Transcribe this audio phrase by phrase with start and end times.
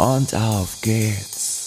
[0.00, 1.58] und auf geht's.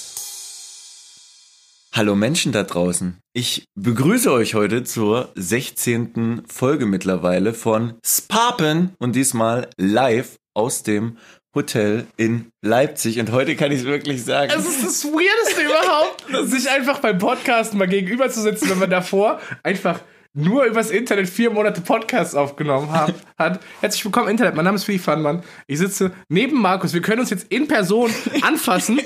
[1.94, 3.20] Hallo Menschen da draußen.
[3.34, 6.42] Ich begrüße euch heute zur 16.
[6.48, 11.18] Folge mittlerweile von Spapen und diesmal live aus dem
[11.54, 13.20] Hotel in Leipzig.
[13.20, 14.52] Und heute kann ich es wirklich sagen.
[14.58, 18.90] Es ist das Weirdeste überhaupt, sich einfach beim Podcast mal gegenüber zu sitzen, wenn man
[18.90, 20.00] davor einfach
[20.34, 23.14] nur übers Internet vier Monate Podcasts aufgenommen hat.
[23.38, 23.60] hat.
[23.82, 24.56] Herzlich willkommen, Internet.
[24.56, 25.44] Mein Name ist Philipp Fannmann.
[25.68, 26.94] Ich sitze neben Markus.
[26.94, 29.00] Wir können uns jetzt in Person anfassen.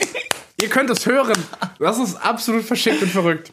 [0.62, 1.38] Ihr könnt es hören.
[1.80, 3.52] Das ist absolut verschickt und verrückt.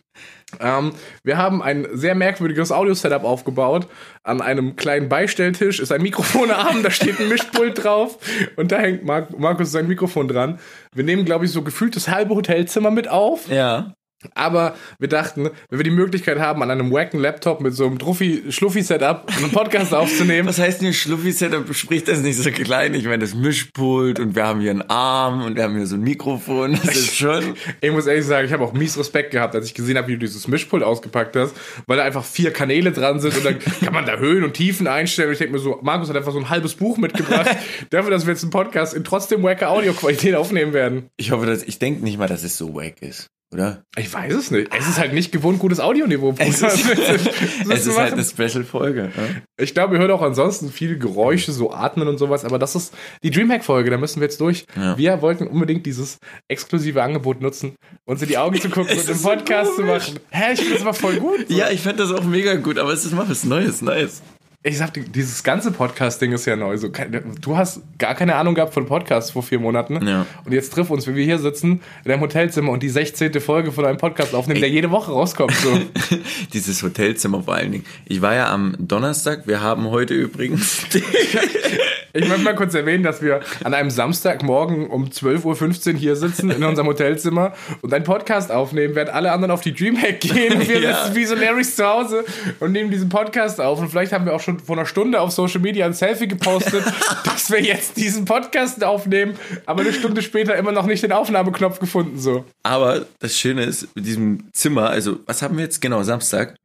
[0.61, 0.93] Ähm,
[1.25, 3.89] wir haben ein sehr merkwürdiges Audio-Setup aufgebaut.
[4.23, 8.19] An einem kleinen Beistelltisch ist ein Mikrofonarm, da steht ein Mischpult drauf
[8.57, 10.61] und da hängt Mark Markus sein Mikrofon dran.
[10.95, 13.49] Wir nehmen, glaube ich, so gefühlt das halbe Hotelzimmer mit auf.
[13.49, 13.95] Ja.
[14.35, 17.99] Aber wir dachten, wenn wir die Möglichkeit haben, an einem wacken Laptop mit so einem
[17.99, 20.49] Druffi-Schluffi-Setup einen Podcast aufzunehmen.
[20.49, 21.75] Was heißt denn Schluffi-Setup?
[21.75, 22.95] Spricht das nicht so klein?
[22.95, 25.97] Ich meine, das Mischpult und wir haben hier einen Arm und wir haben hier so
[25.97, 26.79] ein Mikrofon.
[26.85, 27.55] Das ist schon.
[27.81, 30.13] ich muss ehrlich sagen, ich habe auch mies Respekt gehabt, als ich gesehen habe, wie
[30.13, 31.55] du dieses Mischpult ausgepackt hast,
[31.87, 34.87] weil da einfach vier Kanäle dran sind und dann kann man da Höhen und Tiefen
[34.87, 35.29] einstellen.
[35.29, 37.51] Und ich denke mir so, Markus hat einfach so ein halbes Buch mitgebracht,
[37.91, 41.09] dafür, dass wir jetzt einen Podcast in trotzdem wacker Audioqualität aufnehmen werden.
[41.17, 43.85] Ich hoffe, dass ich denke nicht mal, dass es so wack ist oder?
[43.97, 44.75] Ich weiß es nicht.
[44.77, 46.35] Es ist halt nicht gewohnt gutes Audioniveau.
[46.39, 46.89] Es ist,
[47.71, 49.13] es ist halt eine Special-Folge.
[49.17, 49.23] Ja?
[49.57, 52.93] Ich glaube, ihr hört auch ansonsten viele Geräusche, so Atmen und sowas, aber das ist
[53.23, 54.67] die Dreamhack-Folge, da müssen wir jetzt durch.
[54.77, 54.99] Ja.
[54.99, 59.23] Wir wollten unbedingt dieses exklusive Angebot nutzen, uns in die Augen zu gucken und einen
[59.23, 60.21] Podcast so zu machen.
[60.31, 61.49] Hä, ich finde das aber voll gut.
[61.49, 61.57] So.
[61.57, 64.23] Ja, ich fand das auch mega gut, aber es ist mal was Neues, nice
[64.67, 66.79] ich sag, dieses ganze Podcast-Ding ist ja neu.
[66.79, 70.05] So, du hast gar keine Ahnung gehabt von Podcasts vor vier Monaten.
[70.07, 70.25] Ja.
[70.47, 73.43] Und jetzt triff uns, wenn wir hier sitzen, in deinem Hotelzimmer und die 16.
[73.43, 74.63] Folge von einem Podcast aufnehmen, Ey.
[74.63, 75.53] der jede Woche rauskommt.
[75.53, 75.79] So.
[76.55, 77.85] dieses Hotelzimmer vor allen Dingen.
[78.07, 80.87] Ich war ja am Donnerstag, wir haben heute übrigens.
[82.15, 86.51] ich möchte mal kurz erwähnen, dass wir an einem Samstagmorgen um 12.15 Uhr hier sitzen
[86.51, 87.53] in unserem Hotelzimmer
[87.83, 90.55] und einen Podcast aufnehmen, während alle anderen auf die Dreamhack gehen.
[90.55, 91.05] Und wir ja.
[91.05, 92.25] sitzen wie so Larrys zu Hause
[92.61, 93.79] und nehmen diesen Podcast auf.
[93.79, 96.29] Und vielleicht haben wir auch schon schon vor einer Stunde auf Social Media ein Selfie
[96.29, 96.85] gepostet,
[97.25, 99.37] dass wir jetzt diesen Podcast aufnehmen,
[99.67, 102.19] aber eine Stunde später immer noch nicht den Aufnahmeknopf gefunden.
[102.19, 102.45] So.
[102.63, 106.57] Aber das Schöne ist, mit diesem Zimmer, also was haben wir jetzt genau, Samstag?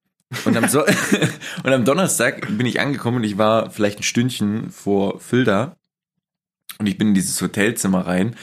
[0.46, 0.84] Und am, so
[1.64, 5.76] und am Donnerstag bin ich angekommen und ich war vielleicht ein Stündchen vor Filda
[6.80, 8.36] und ich bin in dieses Hotelzimmer rein.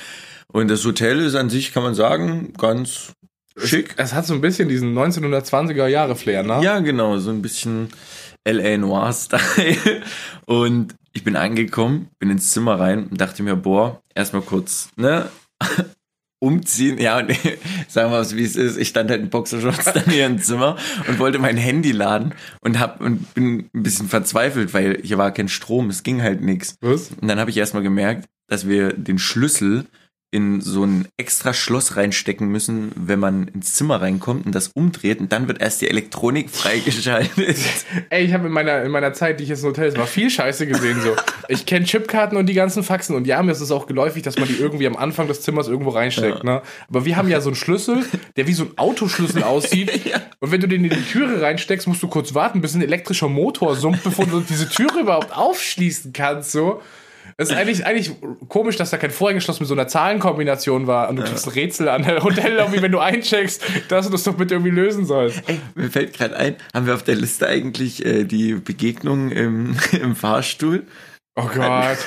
[0.49, 3.13] Und das Hotel ist an sich, kann man sagen, ganz
[3.57, 3.95] schick.
[3.97, 6.61] Es, es hat so ein bisschen diesen 1920er Jahre Flair, ne?
[6.63, 7.89] Ja, genau, so ein bisschen
[8.47, 10.03] LA Noir Style.
[10.47, 15.31] Und ich bin angekommen, bin ins Zimmer rein und dachte mir, boah, erstmal kurz, ne?
[16.39, 16.99] Umziehen.
[16.99, 17.31] Ja, und
[17.89, 18.77] sagen wir mal, wie es ist.
[18.77, 20.77] Ich stand halt in Boxershorts dann hier im Zimmer
[21.09, 25.31] und wollte mein Handy laden und hab und bin ein bisschen verzweifelt, weil hier war
[25.33, 26.77] kein Strom, es ging halt nichts.
[26.81, 27.11] Was?
[27.21, 29.87] Und dann habe ich erstmal gemerkt, dass wir den Schlüssel
[30.33, 35.21] in so ein extra Schloss reinstecken müssen, wenn man ins Zimmer reinkommt und das umdreht
[35.21, 37.57] und dann wird erst die Elektronik freigeschaltet.
[38.11, 40.29] Ey, ich habe in meiner, in meiner Zeit, die ich jetzt im Hotel war, viel
[40.29, 41.15] Scheiße gesehen so.
[41.49, 44.37] Ich kenne Chipkarten und die ganzen Faxen und ja, mir ist es auch geläufig, dass
[44.37, 46.45] man die irgendwie am Anfang des Zimmers irgendwo reinsteckt, ja.
[46.45, 46.63] ne?
[46.89, 48.05] Aber wir haben ja so einen Schlüssel,
[48.37, 50.21] der wie so ein Autoschlüssel aussieht ja.
[50.41, 53.29] und wenn du den in die Türe reinsteckst, musst du kurz warten, bis ein elektrischer
[53.29, 56.83] Motor summt, bevor du diese Türe überhaupt aufschließen kannst, so.
[57.37, 58.13] Es ist eigentlich, eigentlich
[58.49, 61.89] komisch, dass da kein Vorhängeschloss mit so einer Zahlenkombination war und du kriegst ein Rätsel
[61.89, 65.43] an der Hotellobby, wenn du eincheckst, dass du das doch bitte irgendwie lösen sollst.
[65.47, 69.77] Ey, mir fällt gerade ein, haben wir auf der Liste eigentlich äh, die Begegnung im,
[69.93, 70.87] im Fahrstuhl?
[71.37, 71.99] Oh Gott.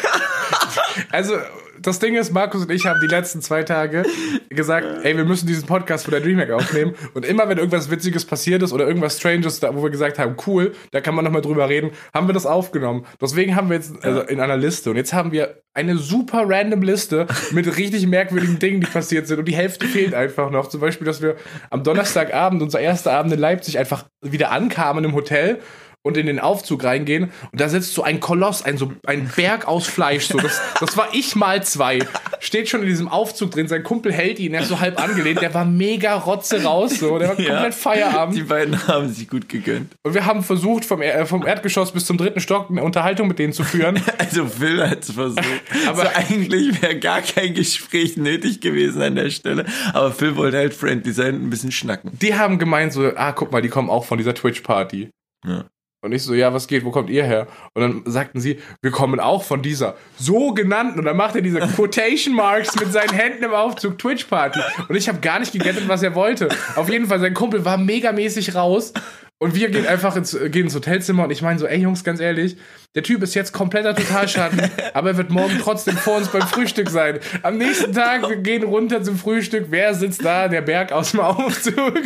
[1.11, 1.35] also,
[1.81, 4.03] das Ding ist, Markus und ich haben die letzten zwei Tage
[4.49, 6.95] gesagt, ey, wir müssen diesen Podcast für der DreamHack aufnehmen.
[7.13, 10.35] Und immer, wenn irgendwas Witziges passiert ist oder irgendwas Stranges, da, wo wir gesagt haben,
[10.47, 13.05] cool, da kann man nochmal drüber reden, haben wir das aufgenommen.
[13.21, 14.89] Deswegen haben wir jetzt also in einer Liste.
[14.89, 19.39] Und jetzt haben wir eine super random Liste mit richtig merkwürdigen Dingen, die passiert sind.
[19.39, 20.67] Und die Hälfte fehlt einfach noch.
[20.67, 21.35] Zum Beispiel, dass wir
[21.69, 25.59] am Donnerstagabend, unser erster Abend in Leipzig, einfach wieder ankamen im Hotel
[26.03, 29.67] und in den Aufzug reingehen und da sitzt so ein Koloss, ein, so ein Berg
[29.67, 30.27] aus Fleisch.
[30.27, 30.37] So.
[30.37, 31.99] Das, das war ich mal zwei.
[32.39, 35.41] steht schon in diesem Aufzug drin, sein Kumpel hält ihn, er ist so halb angelehnt,
[35.41, 37.71] der war mega rotze raus, so, der war komplett Ja.
[37.71, 38.37] Feierabend.
[38.37, 39.93] Die beiden haben sich gut gegönnt.
[40.03, 43.37] Und wir haben versucht, vom, er vom Erdgeschoss bis zum dritten Stock eine Unterhaltung mit
[43.39, 44.01] denen zu führen.
[44.17, 45.43] Also Phil hat es versucht.
[45.87, 49.65] Aber- Aber eigentlich wäre gar kein Gespräch nötig gewesen an der Stelle.
[49.93, 52.11] Aber Phil wollte halt friendly sein und ein bisschen schnacken.
[52.21, 55.09] Die haben gemeint so, ah, guck mal, die kommen auch von dieser Twitch-Party.
[55.45, 55.65] Ja.
[56.01, 57.47] Und ich so, ja, was geht, wo kommt ihr her?
[57.73, 61.59] Und dann sagten sie, wir kommen auch von dieser sogenannten, und dann macht er diese
[61.59, 64.59] Quotation Marks mit seinen Händen im Aufzug Twitch Party.
[64.87, 66.49] Und ich habe gar nicht gegettet, was er wollte.
[66.75, 68.93] Auf jeden Fall, sein Kumpel war megamäßig raus.
[69.41, 72.19] Und wir gehen einfach ins, gehen ins Hotelzimmer und ich meine so, ey Jungs, ganz
[72.19, 72.57] ehrlich,
[72.95, 74.61] der Typ ist jetzt kompletter Totalschatten,
[74.93, 77.19] aber er wird morgen trotzdem vor uns beim Frühstück sein.
[77.43, 79.67] Am nächsten Tag, wir gehen runter zum Frühstück.
[79.69, 80.47] Wer sitzt da?
[80.47, 82.01] Der Berg aus dem Aufzug.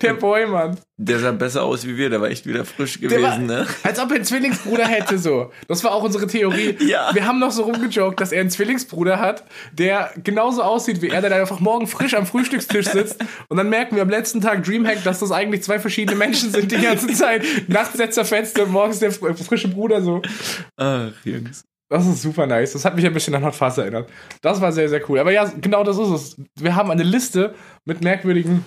[0.00, 0.78] Der Boymann.
[1.00, 3.68] Der sah besser aus wie wir, der war echt wieder frisch Der war, gewesen, ne?
[3.84, 5.52] Als ob er einen Zwillingsbruder hätte, so.
[5.68, 6.76] Das war auch unsere Theorie.
[6.84, 7.10] Ja.
[7.14, 11.20] Wir haben noch so rumgejoked, dass er einen Zwillingsbruder hat, der genauso aussieht wie er,
[11.20, 13.24] der dann einfach morgen frisch am Frühstückstisch sitzt.
[13.48, 16.72] Und dann merken wir am letzten Tag Dreamhack, dass das eigentlich zwei verschiedene Menschen sind
[16.72, 17.44] die ganze Zeit.
[17.68, 20.20] Nachts setzt der Fenster und morgens der fr- frische Bruder so.
[20.76, 21.64] Ach, Jungs.
[21.88, 22.74] Das ist super nice.
[22.74, 24.10] Das hat mich ein bisschen an Hot Fuzz erinnert.
[24.42, 25.18] Das war sehr, sehr cool.
[25.18, 26.36] Aber ja, genau das ist es.
[26.56, 27.54] Wir haben eine Liste
[27.86, 28.64] mit merkwürdigen,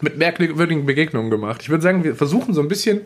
[0.00, 1.62] mit merkwürdigen Begegnungen gemacht.
[1.62, 3.02] Ich würde sagen, wir versuchen so ein bisschen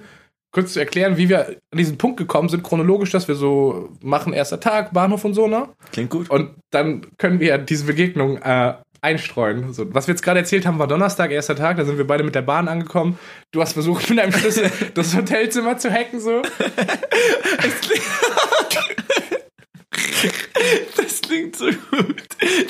[0.51, 4.33] kurz zu erklären, wie wir an diesen Punkt gekommen sind, chronologisch, dass wir so machen,
[4.33, 5.69] erster Tag, Bahnhof und so, ne?
[5.93, 6.31] Klingt gut.
[6.31, 9.73] Und dann können wir diese Begegnung äh, einstreuen.
[9.73, 12.25] So, was wir jetzt gerade erzählt haben, war Donnerstag, erster Tag, da sind wir beide
[12.25, 13.19] mit der Bahn angekommen.
[13.53, 16.43] Du hast versucht, mit deinem Schlüssel das Hotelzimmer zu hacken, so.
[20.97, 22.23] Das klingt so gut.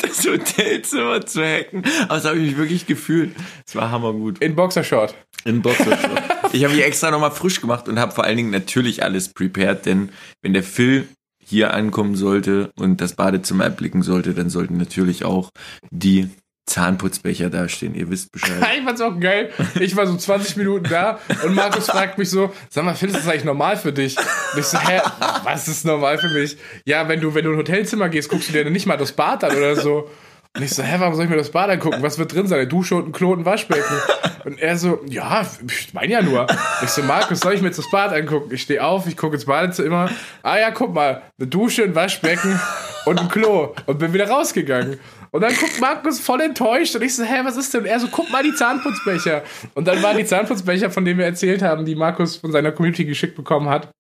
[0.03, 1.83] Das Hotelzimmer zu hacken.
[2.05, 3.35] Aber das habe ich mich wirklich gefühlt.
[3.67, 4.39] Es war hammergut.
[4.39, 5.15] In Boxershort.
[5.45, 6.23] In Boxershort.
[6.53, 9.87] Ich habe mich extra nochmal frisch gemacht und habe vor allen Dingen natürlich alles prepared,
[9.87, 10.11] denn
[10.43, 11.09] wenn der Phil
[11.49, 15.51] hier ankommen sollte und das Badezimmer erblicken sollte, dann sollten natürlich auch
[15.91, 16.29] die
[16.69, 17.95] Zahnputzbecher dastehen.
[17.95, 18.63] Ihr wisst Bescheid.
[18.79, 19.51] Ich fand's auch geil.
[19.81, 23.25] Ich war so 20 Minuten da und Markus fragt mich so, sag mal, findest du
[23.25, 24.17] das eigentlich normal für dich?
[24.17, 25.01] Und ich so, hä,
[25.43, 26.57] was ist normal für mich?
[26.85, 28.97] Ja, wenn du, wenn du in ein Hotelzimmer gehst, guckst du dir dann nicht mal
[28.97, 30.11] das Bad an oder so.
[30.57, 32.03] Und ich so, hä, warum soll ich mir das Bad angucken?
[32.03, 32.59] Was wird drin sein?
[32.59, 33.97] Eine Dusche und ein Klo und ein Waschbecken.
[34.45, 36.47] Und er so, ja, ich meine ja nur.
[36.83, 38.53] Ich so, Markus, soll ich mir jetzt das Bad angucken?
[38.53, 40.11] Ich stehe auf, ich gucke ins Badezimmer.
[40.43, 42.59] Ah ja, guck mal, eine Dusche, ein Waschbecken
[43.05, 43.75] und ein Klo.
[43.87, 44.99] Und bin wieder rausgegangen.
[45.31, 47.83] Und dann guckt Markus voll enttäuscht und ich so, hä, was ist denn?
[47.83, 49.43] Und er so, guck mal die Zahnputzbecher.
[49.75, 53.05] Und dann waren die Zahnputzbecher, von denen wir erzählt haben, die Markus von seiner Community
[53.05, 53.91] geschickt bekommen hat,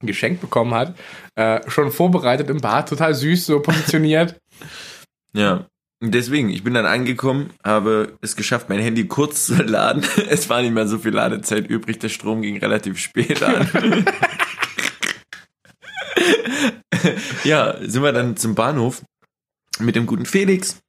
[0.00, 0.96] geschenkt bekommen hat,
[1.36, 4.36] äh, schon vorbereitet im Bad, total süß, so positioniert.
[5.32, 5.66] Ja.
[6.04, 10.04] Deswegen, ich bin dann angekommen, habe es geschafft, mein Handy kurz zu laden.
[10.28, 13.68] Es war nicht mehr so viel Ladezeit übrig, der Strom ging relativ spät an.
[17.44, 19.02] ja, sind wir dann zum Bahnhof
[19.78, 20.80] mit dem guten Felix,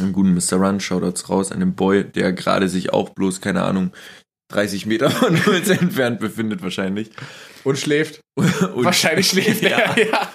[0.00, 0.56] dem guten Mr.
[0.56, 3.92] Run, Shoutouts raus an den Boy, der gerade sich auch bloß, keine Ahnung,
[4.48, 7.10] 30 Meter von uns entfernt befindet wahrscheinlich.
[7.62, 8.20] Und schläft.
[8.34, 9.96] Und, Wahrscheinlich schläft er, ja.
[9.96, 10.32] ja.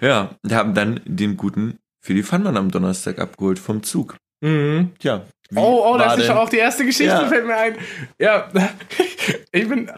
[0.00, 4.16] Ja, und haben dann den guten Philipp Fannmann am Donnerstag abgeholt vom Zug.
[4.42, 4.92] Mhm.
[4.98, 5.26] Tja.
[5.56, 7.26] Oh, oh, das ist denn- schon auch die erste Geschichte, Ja.
[7.28, 7.74] fällt mir ein.
[8.20, 8.48] Ja,
[9.52, 9.90] ich bin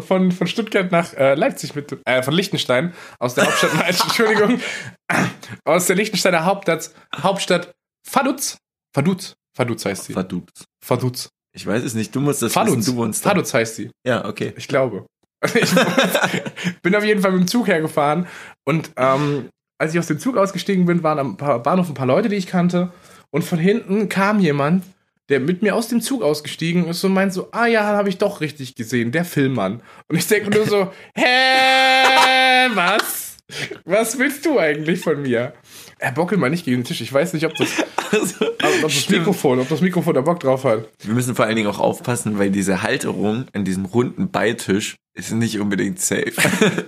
[0.00, 4.60] von, von Stuttgart nach äh, Leipzig mit, äh, von Liechtenstein, aus der Hauptstadt, Entschuldigung,
[5.64, 7.72] aus der Liechtensteiner Hauptstadt, Hauptstadt
[8.10, 8.56] Vaduz.
[8.94, 9.34] Vaduz.
[9.56, 10.12] Vaduz heißt sie.
[10.14, 10.64] Verdutzt.
[10.86, 11.28] Vaduz.
[11.54, 12.78] Ich weiß es nicht, du musst das Vaduz.
[12.78, 13.30] wissen, du wohnst da.
[13.30, 13.90] Vaduz heißt sie.
[14.06, 14.54] Ja, okay.
[14.56, 15.06] Ich glaube.
[15.54, 18.26] Ich bin auf jeden Fall mit dem Zug hergefahren
[18.66, 22.28] und ähm, als ich aus dem Zug ausgestiegen bin, waren am Bahnhof ein paar Leute,
[22.28, 22.92] die ich kannte
[23.30, 24.84] und von hinten kam jemand,
[25.28, 28.18] der mit mir aus dem Zug ausgestiegen ist und meint so, ah ja, habe ich
[28.18, 29.82] doch richtig gesehen, der Filmmann.
[30.08, 33.36] Und ich denke nur so, hä, was?
[33.84, 35.54] Was willst du eigentlich von mir?
[35.98, 37.00] Er bockelt mal nicht gegen den Tisch.
[37.00, 37.70] Ich weiß nicht, ob das,
[38.12, 39.08] Also, ob, das.
[39.08, 40.88] Mikrofon, ob das Mikrofon da Bock drauf hat.
[41.02, 45.32] Wir müssen vor allen Dingen auch aufpassen, weil diese Halterung an diesem runden Beitisch ist
[45.32, 46.32] nicht unbedingt safe.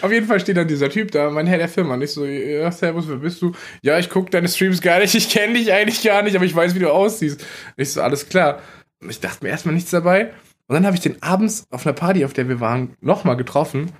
[0.00, 1.94] Auf jeden Fall steht dann dieser Typ da, mein Herr der Firma.
[1.94, 3.52] Und ich so, ja, Servus, wer bist du?
[3.82, 6.54] Ja, ich gucke deine Streams gar nicht, ich kenne dich eigentlich gar nicht, aber ich
[6.54, 7.44] weiß, wie du aussiehst.
[7.76, 8.60] Ich so, alles klar.
[9.00, 10.32] Und ich dachte mir erstmal nichts dabei.
[10.66, 13.92] Und dann habe ich den abends auf einer Party, auf der wir waren, nochmal getroffen.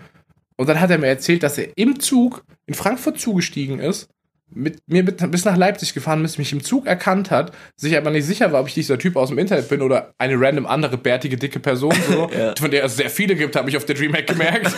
[0.56, 4.08] Und dann hat er mir erzählt, dass er im Zug in Frankfurt zugestiegen ist,
[4.54, 8.26] mit mir bis nach Leipzig gefahren ist, mich im Zug erkannt hat, sich aber nicht
[8.26, 11.36] sicher war, ob ich dieser Typ aus dem Internet bin oder eine random andere bärtige,
[11.36, 12.54] dicke Person, so, Ja.
[12.58, 14.72] von der es sehr viele gibt, habe ich auf der Dreamhack gemerkt.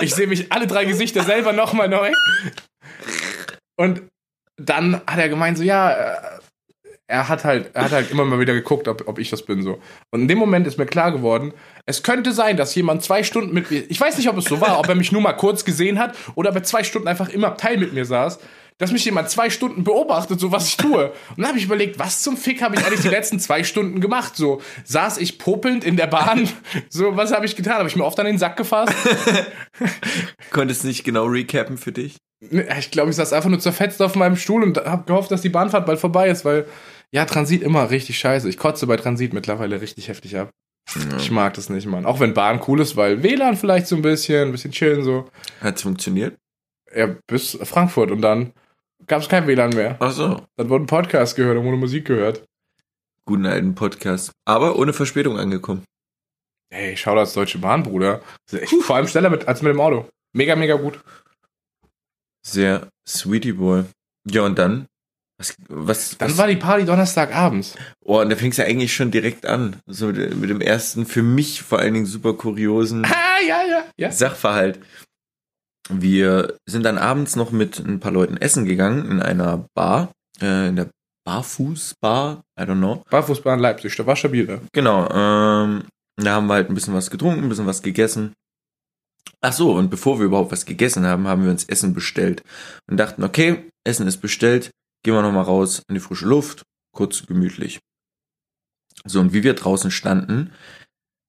[0.00, 2.10] ich sehe mich alle drei Gesichter selber nochmal neu.
[3.76, 4.02] Und
[4.56, 6.16] dann hat er gemeint, so, ja, äh,
[7.06, 9.62] er hat halt, er hat halt immer mal wieder geguckt, ob, ob ich das bin
[9.62, 9.78] so.
[10.10, 11.52] Und in dem Moment ist mir klar geworden,
[11.86, 14.60] es könnte sein, dass jemand zwei Stunden mit mir, ich weiß nicht, ob es so
[14.60, 17.28] war, ob er mich nur mal kurz gesehen hat oder ob er zwei Stunden einfach
[17.28, 18.38] im Abteil mit mir saß,
[18.78, 21.06] dass mich jemand zwei Stunden beobachtet, so was ich tue.
[21.30, 24.00] Und dann habe ich überlegt, was zum Fick habe ich eigentlich die letzten zwei Stunden
[24.00, 24.34] gemacht?
[24.36, 26.48] So, saß ich popelnd in der Bahn?
[26.88, 27.74] So, was habe ich getan?
[27.74, 28.92] Habe ich mir oft an den Sack gefasst?
[30.50, 32.16] Konntest nicht genau recappen für dich?
[32.40, 35.48] Ich glaube, ich saß einfach nur zerfetzt auf meinem Stuhl und habe gehofft, dass die
[35.48, 36.66] Bahnfahrt bald vorbei ist, weil,
[37.10, 38.48] ja, Transit immer richtig scheiße.
[38.48, 40.50] Ich kotze bei Transit mittlerweile richtig heftig ab.
[40.94, 41.16] Ja.
[41.16, 42.04] Ich mag das nicht, Mann.
[42.04, 45.30] Auch wenn Bahn cool ist, weil WLAN vielleicht so ein bisschen, ein bisschen chillen so.
[45.60, 46.36] Hat's funktioniert?
[46.94, 48.52] Ja, bis Frankfurt und dann
[49.06, 49.96] gab es kein WLAN mehr.
[50.00, 50.46] Ach so.
[50.56, 52.44] Dann wurde ein Podcast gehört und wurde Musik gehört.
[53.26, 54.32] Guten alten Podcast.
[54.44, 55.84] Aber ohne Verspätung angekommen.
[56.70, 58.20] Hey, schau das Deutsche Bahn, Bruder.
[58.50, 60.08] Echt vor allem schneller mit, als mit dem Auto.
[60.32, 61.00] Mega, mega gut.
[62.46, 63.84] Sehr sweetie boy.
[64.28, 64.86] Ja, und dann?
[65.38, 67.76] Was, was, Dann was, war die Party Donnerstagabends.
[68.04, 69.76] Oh, und da fing es ja eigentlich schon direkt an.
[69.86, 73.84] So mit, mit dem ersten, für mich vor allen Dingen super kuriosen Ah, ja, ja,
[73.96, 74.12] ja.
[74.12, 74.78] Sachverhalt.
[75.90, 80.68] Wir sind dann abends noch mit ein paar Leuten essen gegangen in einer Bar, äh,
[80.68, 80.90] in der
[81.24, 83.02] Barfußbar, I don't know.
[83.10, 84.60] Barfußbahn Leipzig, da war stabil.
[84.72, 85.84] Genau, ähm,
[86.16, 88.34] da haben wir halt ein bisschen was getrunken, ein bisschen was gegessen.
[89.40, 92.42] Ach so, und bevor wir überhaupt was gegessen haben, haben wir uns Essen bestellt
[92.88, 94.70] und dachten, okay, Essen ist bestellt,
[95.02, 96.62] gehen wir nochmal raus in die frische Luft,
[96.94, 97.80] kurz gemütlich.
[99.04, 100.52] So, und wie wir draußen standen,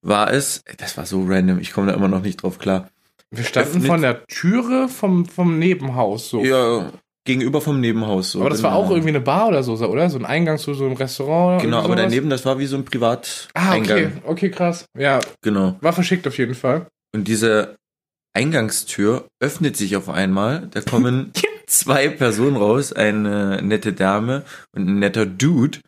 [0.02, 2.90] war es, das war so random, ich komme da immer noch nicht drauf klar.
[3.38, 6.44] Wir standen von der Türe vom, vom Nebenhaus so.
[6.44, 6.92] Ja,
[7.26, 8.32] gegenüber vom Nebenhaus.
[8.32, 8.84] So, aber das war genau.
[8.84, 10.10] auch irgendwie eine Bar oder so, oder?
[10.10, 11.62] So ein Eingang zu so einem Restaurant.
[11.62, 13.52] Genau, aber daneben, das war wie so ein Privateingang.
[13.54, 14.86] Ah, okay, okay, krass.
[14.98, 15.76] Ja, Genau.
[15.82, 16.88] war verschickt auf jeden Fall.
[17.14, 17.76] Und diese
[18.34, 20.68] Eingangstür öffnet sich auf einmal.
[20.72, 21.32] Da kommen
[21.68, 24.44] zwei Personen raus, eine nette Dame
[24.76, 25.80] und ein netter Dude.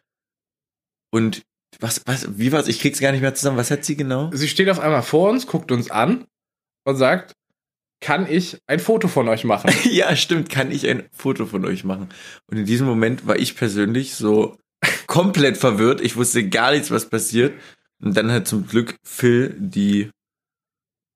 [1.12, 1.44] Und
[1.80, 2.68] was, was, wie war's?
[2.68, 3.58] Ich krieg's gar nicht mehr zusammen.
[3.58, 4.32] Was hat sie genau?
[4.34, 6.26] Sie steht auf einmal vor uns, guckt uns an
[6.86, 7.34] und sagt,
[8.00, 9.72] kann ich ein Foto von euch machen?
[9.84, 10.50] ja, stimmt.
[10.50, 12.10] Kann ich ein Foto von euch machen?
[12.50, 14.58] Und in diesem Moment war ich persönlich so
[15.08, 16.02] komplett verwirrt.
[16.02, 17.54] Ich wusste gar nichts, was passiert.
[18.04, 20.12] Und dann hat zum Glück Phil die,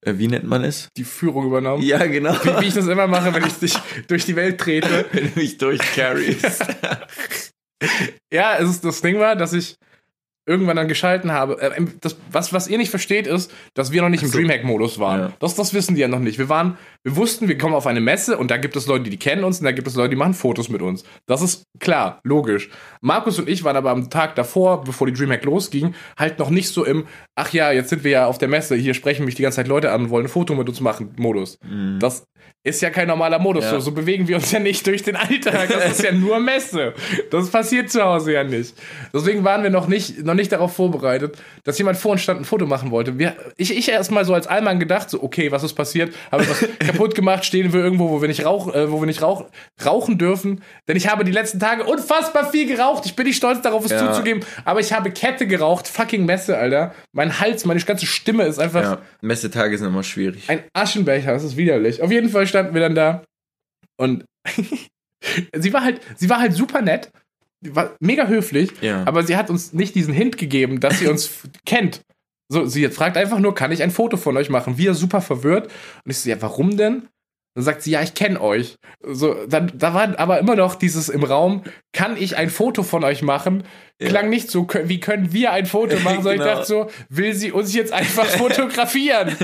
[0.04, 0.90] äh, wie nennt man es?
[0.98, 1.84] Die Führung übernommen.
[1.84, 2.34] Ja, genau.
[2.44, 5.06] Wie, wie ich das immer mache, wenn ich dich durch die Welt trete.
[5.12, 6.66] Wenn du mich durchcarryst.
[8.32, 9.76] Ja, es ist, das Ding war, dass ich
[10.46, 11.62] irgendwann dann geschalten habe.
[11.62, 14.38] Äh, Das, was, was ihr nicht versteht, ist, dass wir noch nicht im so.
[14.38, 15.20] Dreamhack-Modus waren.
[15.20, 15.34] Ja.
[15.40, 16.38] Das, das wissen die ja noch nicht.
[16.40, 19.18] Wir waren, wir wussten, wir kommen auf eine Messe und da gibt es Leute, die
[19.18, 21.04] kennen uns und da gibt es Leute, die machen Fotos mit uns.
[21.26, 22.70] Das ist klar, logisch.
[23.02, 26.70] Markus und ich waren aber am Tag davor, bevor die Dreamhack losging, halt noch nicht
[26.70, 27.06] so im,
[27.36, 29.68] ach ja, jetzt sind wir ja auf der Messe, hier sprechen mich die ganze Zeit
[29.68, 31.58] Leute an und wollen ein Foto mit uns machen, Modus.
[32.00, 32.26] Das
[32.64, 33.64] ist ja kein normaler Modus.
[33.66, 33.72] Ja.
[33.72, 35.70] So, so bewegen wir uns ja nicht durch den Alltag.
[35.70, 36.94] Das ist ja nur Messe.
[37.32, 38.76] Das passiert zu Hause ja nicht.
[39.14, 42.44] Deswegen waren wir noch nicht, noch nicht darauf vorbereitet, dass jemand vor uns stand und
[42.44, 43.18] ein Foto machen wollte.
[43.18, 46.14] Wir, ich, ich erst mal so als Allmann gedacht, so, okay, was ist passiert?
[46.32, 47.46] Habe ich was kaputt gemacht?
[47.46, 49.46] Stehen wir irgendwo, wo wir nicht, rauch, äh, wo wir nicht rauch,
[49.84, 50.62] rauchen dürfen?
[50.88, 53.06] Denn ich habe die letzten Tage unfassbar viel geraucht.
[53.08, 54.08] Ich bin nicht stolz darauf, es Ja.
[54.12, 54.44] zuzugeben.
[54.66, 55.88] Aber ich habe Kette geraucht.
[55.88, 56.94] Fucking Messe, Alter.
[57.12, 60.44] Mein Hals, meine ganze Stimme ist einfach Ja, Messetage sind immer schwierig.
[60.48, 62.02] ein Aschenbecher, das ist widerlich.
[62.04, 63.24] Auf jeden Fall standen wir dann da
[63.98, 64.24] und
[65.56, 67.12] sie war halt, sie war halt super nett,
[67.62, 69.04] war mega höflich, Ja.
[69.06, 71.30] aber sie hat uns nicht diesen Hint gegeben, dass sie uns
[71.66, 72.02] kennt.
[72.50, 74.78] So, sie fragt einfach nur, kann ich ein Foto von euch machen?
[74.78, 75.72] Wir super verwirrt.
[76.04, 77.08] Und ich so, ja, warum denn?
[77.54, 78.78] Dann sagt sie, ja, ich kenne euch.
[79.06, 83.04] So, dann, da war aber immer noch dieses im Raum, kann ich ein Foto von
[83.04, 83.64] euch machen?
[84.00, 86.24] Klang nicht so, wie können wir ein Foto machen?
[86.24, 86.44] Sondern Genau.
[86.52, 89.36] ich dachte so, will sie uns jetzt einfach fotografieren?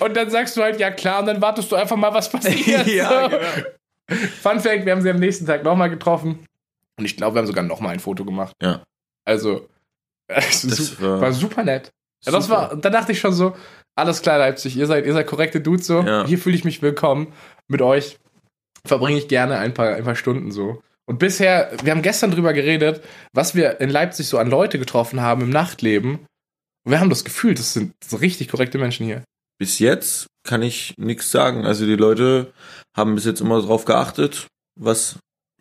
[0.00, 2.86] Und dann sagst du halt, ja klar, und dann wartest du einfach mal, was passiert.
[2.86, 3.28] Ja, so.
[3.28, 3.44] genau.
[4.42, 6.46] Fun Fact, wir haben sie am nächsten Tag nochmal getroffen.
[6.98, 8.54] Und ich glaube, wir haben sogar nochmal ein Foto gemacht.
[8.62, 8.82] Ja.
[9.26, 9.68] Also,
[10.28, 11.90] es Das war- war, super nett.
[12.24, 12.56] Ja, das Super.
[12.70, 13.54] war, da dachte ich schon so,
[13.94, 16.00] alles klar, Leipzig, ihr seid, ihr seid korrekte Dudes so.
[16.02, 16.26] Ja.
[16.26, 17.32] Hier fühle ich mich willkommen.
[17.68, 18.18] Mit euch
[18.86, 20.82] verbringe ich gerne ein paar, ein paar Stunden so.
[21.06, 25.20] Und bisher, wir haben gestern drüber geredet, was wir in Leipzig so an Leute getroffen
[25.20, 26.20] haben im Nachtleben.
[26.84, 29.22] Und wir haben das Gefühl, das sind so richtig korrekte Menschen hier.
[29.58, 31.64] Bis jetzt kann ich nichts sagen.
[31.64, 32.52] Also die Leute
[32.96, 34.48] haben bis jetzt immer darauf geachtet,
[34.78, 35.18] was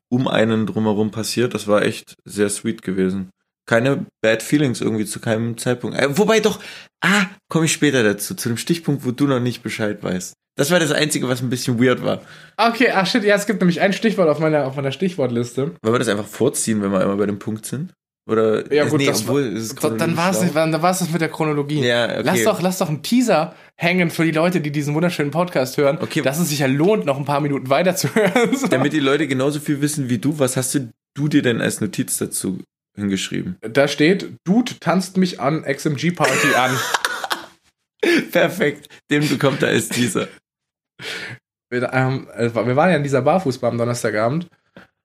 [0.09, 1.53] um einen drumherum passiert.
[1.53, 3.29] Das war echt sehr sweet gewesen.
[3.65, 5.97] Keine Bad Feelings irgendwie zu keinem Zeitpunkt.
[5.97, 6.59] Äh, wobei doch,
[7.01, 10.33] ah, komme ich später dazu, zu dem Stichpunkt, wo du noch nicht Bescheid weißt.
[10.55, 12.21] Das war das Einzige, was ein bisschen weird war.
[12.57, 15.71] Okay, ach shit, ja, es gibt nämlich ein Stichwort auf meiner, auf meiner Stichwortliste.
[15.81, 17.91] Wollen wir das einfach vorziehen, wenn wir einmal bei dem Punkt sind?
[18.29, 20.81] Oder Ja, äh, gut, nee, das obwohl, es ist So, dann war es chronologisch dann
[20.81, 21.81] war's das mit der Chronologie.
[21.83, 22.21] Ja, okay.
[22.23, 25.97] Lass doch, lass doch einen Teaser hängen für die Leute, die diesen wunderschönen Podcast hören,
[25.99, 26.21] Okay.
[26.21, 28.51] dass es sich ja lohnt, noch ein paar Minuten weiterzuhören.
[28.69, 31.81] Damit die Leute genauso viel wissen wie du, was hast du, du dir denn als
[31.81, 32.59] Notiz dazu
[32.95, 33.57] hingeschrieben?
[33.61, 36.77] Da steht, Dude tanzt mich an XMG-Party an.
[38.31, 38.89] Perfekt.
[39.09, 40.27] Den bekommt er als dieser.
[41.69, 44.47] wir, ähm, wir waren ja in dieser Barfußbar am Donnerstagabend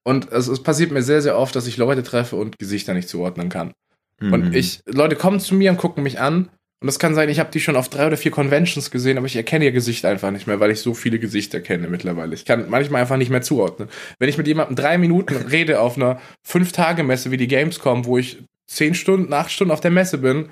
[0.04, 3.08] und es, es, passiert mir sehr, sehr oft, dass ich Leute treffe und Gesichter nicht
[3.08, 3.72] zuordnen kann.
[4.20, 4.32] Mhm.
[4.32, 7.40] Und ich, Leute kommen zu mir und gucken mich an und das kann sein, ich
[7.40, 10.30] habe die schon auf drei oder vier Conventions gesehen, aber ich erkenne ihr Gesicht einfach
[10.30, 12.34] nicht mehr, weil ich so viele Gesichter kenne mittlerweile.
[12.34, 13.88] Ich kann manchmal einfach nicht mehr zuordnen.
[14.20, 18.44] Wenn ich mit jemandem drei Minuten rede auf einer Fünf-Tage-Messe wie die Gamescom, wo ich
[18.68, 20.50] zehn Stunden, acht Stunden auf der Messe bin,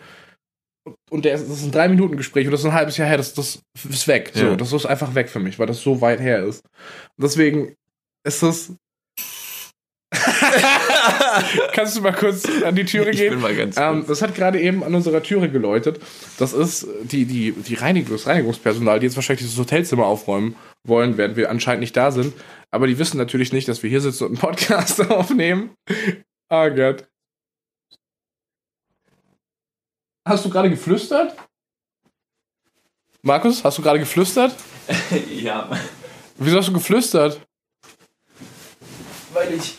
[1.11, 3.17] und der, das ist ein drei Minuten Gespräch und das ist ein halbes Jahr her,
[3.17, 4.33] das, das ist weg.
[4.35, 4.57] So, ja.
[4.57, 6.65] das ist einfach weg für mich, weil das so weit her ist.
[7.17, 7.75] Und deswegen
[8.25, 8.73] ist das.
[11.73, 13.25] Kannst du mal kurz an die Türe gehen?
[13.25, 16.01] Ich bin mal ganz ähm, das hat gerade eben an unserer Türe geläutet.
[16.39, 21.17] Das ist die, die, die Reinigung, das Reinigungspersonal, die jetzt wahrscheinlich dieses Hotelzimmer aufräumen wollen,
[21.17, 22.33] während wir anscheinend nicht da sind.
[22.71, 25.71] Aber die wissen natürlich nicht, dass wir hier sitzen und einen Podcast aufnehmen.
[26.51, 27.07] Oh Gott.
[30.27, 31.37] Hast du gerade geflüstert?
[33.23, 34.55] Markus, hast du gerade geflüstert?
[35.31, 35.69] ja.
[36.37, 37.41] Wieso hast du geflüstert?
[39.33, 39.77] Weil ich.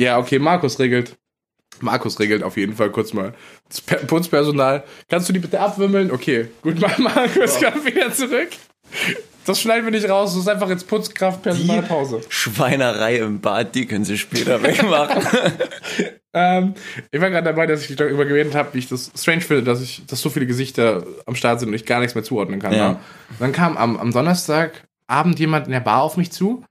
[0.00, 1.18] Ja, okay, Markus regelt.
[1.80, 3.34] Markus regelt auf jeden Fall kurz mal.
[3.68, 4.82] Das Putzpersonal.
[5.10, 6.10] Kannst du die bitte abwimmeln?
[6.10, 8.48] Okay, gut, Markus kommt wieder zurück.
[9.44, 12.22] Das schneiden wir nicht raus, das ist einfach jetzt Putzkraft, Personalpause.
[12.30, 15.22] Schweinerei im Bad, die können sie später wegmachen.
[16.32, 16.74] ähm,
[17.10, 19.82] ich war gerade dabei, dass ich darüber geredet habe, wie ich das strange finde, dass
[19.82, 22.72] ich, dass so viele Gesichter am Start sind und ich gar nichts mehr zuordnen kann.
[22.72, 23.00] Ja.
[23.38, 26.64] Dann kam am, am Donnerstagabend jemand in der Bar auf mich zu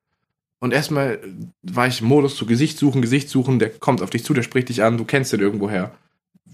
[0.59, 1.19] und erstmal
[1.61, 4.43] war ich im Modus zu Gesicht suchen, Gesicht suchen, der kommt auf dich zu, der
[4.43, 5.91] spricht dich an, du kennst den irgendwoher.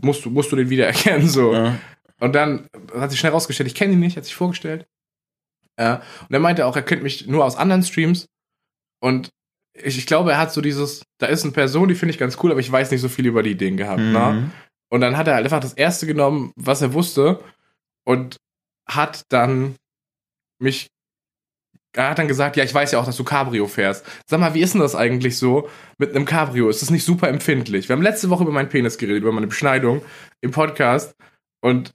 [0.01, 1.53] Musst du, musst du den wiedererkennen, so.
[1.53, 1.79] Ja.
[2.19, 4.85] Und dann hat sich schnell rausgestellt, ich kenne ihn nicht, hat sich vorgestellt.
[5.79, 6.01] Ja.
[6.27, 8.27] Und er meinte auch, er kennt mich nur aus anderen Streams.
[9.01, 9.29] Und
[9.74, 12.38] ich, ich glaube, er hat so dieses, da ist eine Person, die finde ich ganz
[12.41, 14.00] cool, aber ich weiß nicht so viel über die Ideen gehabt.
[14.00, 14.07] Ne?
[14.07, 14.13] Mhm.
[14.13, 14.51] Ne?
[14.89, 17.43] Und dann hat er einfach das erste genommen, was er wusste,
[18.05, 18.38] und
[18.88, 19.75] hat dann
[20.59, 20.88] mich.
[21.96, 24.06] Er hat dann gesagt, ja, ich weiß ja auch, dass du Cabrio fährst.
[24.25, 26.70] Sag mal, wie ist denn das eigentlich so mit einem Cabrio?
[26.70, 27.88] Ist das nicht super empfindlich?
[27.88, 30.02] Wir haben letzte Woche über meinen Penis geredet, über meine Beschneidung
[30.42, 31.16] im Podcast.
[31.62, 31.94] Und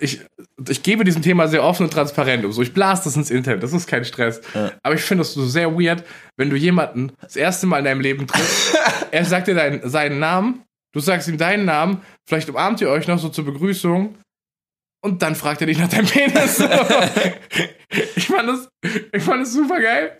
[0.00, 0.20] ich,
[0.68, 2.52] ich gebe diesem Thema sehr offen und transparent um.
[2.52, 4.40] So, ich blase das ins Internet, das ist kein Stress.
[4.54, 4.72] Ja.
[4.82, 6.04] Aber ich finde es so sehr weird,
[6.36, 8.76] wenn du jemanden das erste Mal in deinem Leben triffst,
[9.10, 10.62] er sagt dir deinen, seinen Namen,
[10.92, 14.14] du sagst ihm deinen Namen, vielleicht umarmt ihr euch noch so zur Begrüßung
[15.06, 16.58] und dann fragt er dich nach deinem Penis.
[18.16, 18.68] ich fand das,
[19.12, 20.18] ich fand das super geil.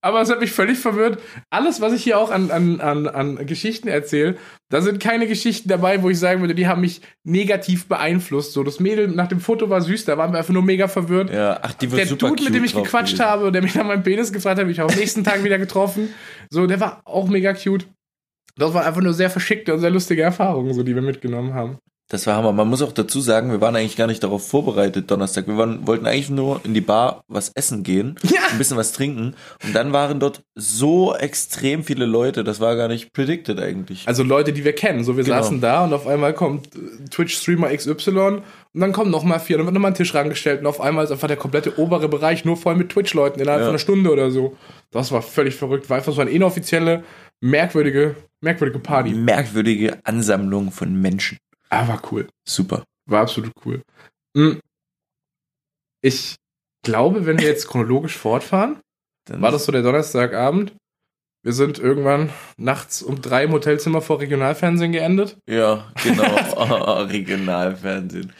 [0.00, 1.20] Aber es hat mich völlig verwirrt.
[1.50, 4.36] Alles, was ich hier auch an, an, an, an Geschichten erzähle,
[4.70, 8.52] da sind keine Geschichten dabei, wo ich sagen würde, die haben mich negativ beeinflusst.
[8.52, 11.32] So, das Mädel nach dem Foto war süß, da waren wir einfach nur mega verwirrt.
[11.32, 13.30] Ja, ach, die wird Der super Dude, mit dem ich gequatscht gewesen.
[13.30, 15.58] habe, der mich nach meinem Penis gefragt hat, habe ich auch am nächsten Tag wieder
[15.58, 16.10] getroffen.
[16.50, 17.88] So, der war auch mega cute.
[18.56, 21.78] Das war einfach nur sehr verschickte und sehr lustige Erfahrungen, so, die wir mitgenommen haben.
[22.10, 22.52] Das war Hammer.
[22.52, 25.46] Man muss auch dazu sagen, wir waren eigentlich gar nicht darauf vorbereitet Donnerstag.
[25.46, 28.40] Wir waren, wollten eigentlich nur in die Bar was essen gehen, ja.
[28.50, 29.34] ein bisschen was trinken.
[29.62, 32.44] Und dann waren dort so extrem viele Leute.
[32.44, 34.08] Das war gar nicht predicted eigentlich.
[34.08, 35.04] Also Leute, die wir kennen.
[35.04, 35.42] So, wir genau.
[35.42, 38.42] saßen da und auf einmal kommt äh, Twitch-Streamer XY und
[38.72, 39.58] dann kommen nochmal vier.
[39.58, 42.46] Dann wird nochmal ein Tisch rangestellt und auf einmal ist einfach der komplette obere Bereich
[42.46, 43.66] nur voll mit Twitch-Leuten innerhalb ja.
[43.66, 44.56] von einer Stunde oder so.
[44.90, 45.90] Das war völlig verrückt.
[45.90, 47.04] War einfach so eine inoffizielle,
[47.42, 49.10] merkwürdige, merkwürdige Party.
[49.10, 51.36] Merkwürdige Ansammlung von Menschen.
[51.70, 52.28] Ah, war cool.
[52.46, 52.84] Super.
[53.06, 53.82] War absolut cool.
[54.36, 54.60] Hm.
[56.02, 56.36] Ich
[56.84, 58.80] glaube, wenn wir jetzt chronologisch fortfahren,
[59.26, 60.72] Dann war das so der Donnerstagabend.
[61.44, 65.36] Wir sind irgendwann nachts um drei im Hotelzimmer vor Regionalfernsehen geendet.
[65.48, 66.24] Ja, genau.
[66.56, 68.32] oh, Regionalfernsehen.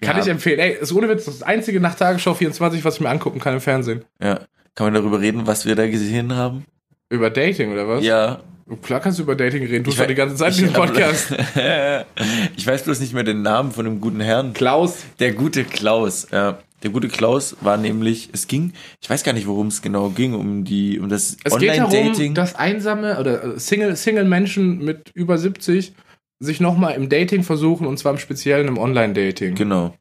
[0.00, 0.58] kann ich empfehlen.
[0.58, 3.60] Ey, ist ohne Witz das einzige nach Tagesschau 24, was ich mir angucken kann im
[3.60, 4.04] Fernsehen.
[4.20, 4.40] Ja.
[4.74, 6.64] Kann man darüber reden, was wir da gesehen haben?
[7.10, 8.02] Über Dating oder was?
[8.02, 8.40] Ja,
[8.80, 9.84] Klar kannst du über Dating reden.
[9.84, 11.32] Du hast die ganze Zeit in diesem Podcast.
[12.56, 14.52] ich weiß bloß nicht mehr den Namen von dem guten Herrn.
[14.52, 15.04] Klaus.
[15.18, 16.58] Der gute Klaus, ja.
[16.82, 20.34] Der gute Klaus war nämlich, es ging, ich weiß gar nicht, worum es genau ging,
[20.34, 22.34] um die, um das Online-Dating.
[22.34, 25.94] dass einsame oder äh, Single, Single Menschen mit über 70
[26.40, 29.54] sich nochmal im Dating versuchen und zwar im Speziellen im Online-Dating.
[29.54, 29.94] Genau.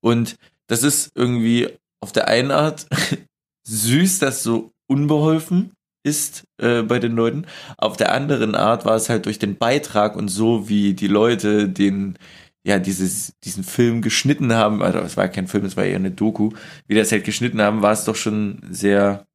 [0.00, 0.34] Und
[0.66, 1.68] das ist irgendwie
[2.00, 2.86] auf der einen Art
[3.68, 5.72] süß, das so unbeholfen
[6.08, 7.46] ist äh, bei den Leuten.
[7.76, 11.68] Auf der anderen Art war es halt durch den Beitrag und so, wie die Leute
[11.68, 12.18] den
[12.64, 16.10] ja dieses diesen Film geschnitten haben, also es war kein Film, es war eher eine
[16.10, 16.50] Doku,
[16.86, 19.26] wie das halt geschnitten haben, war es doch schon sehr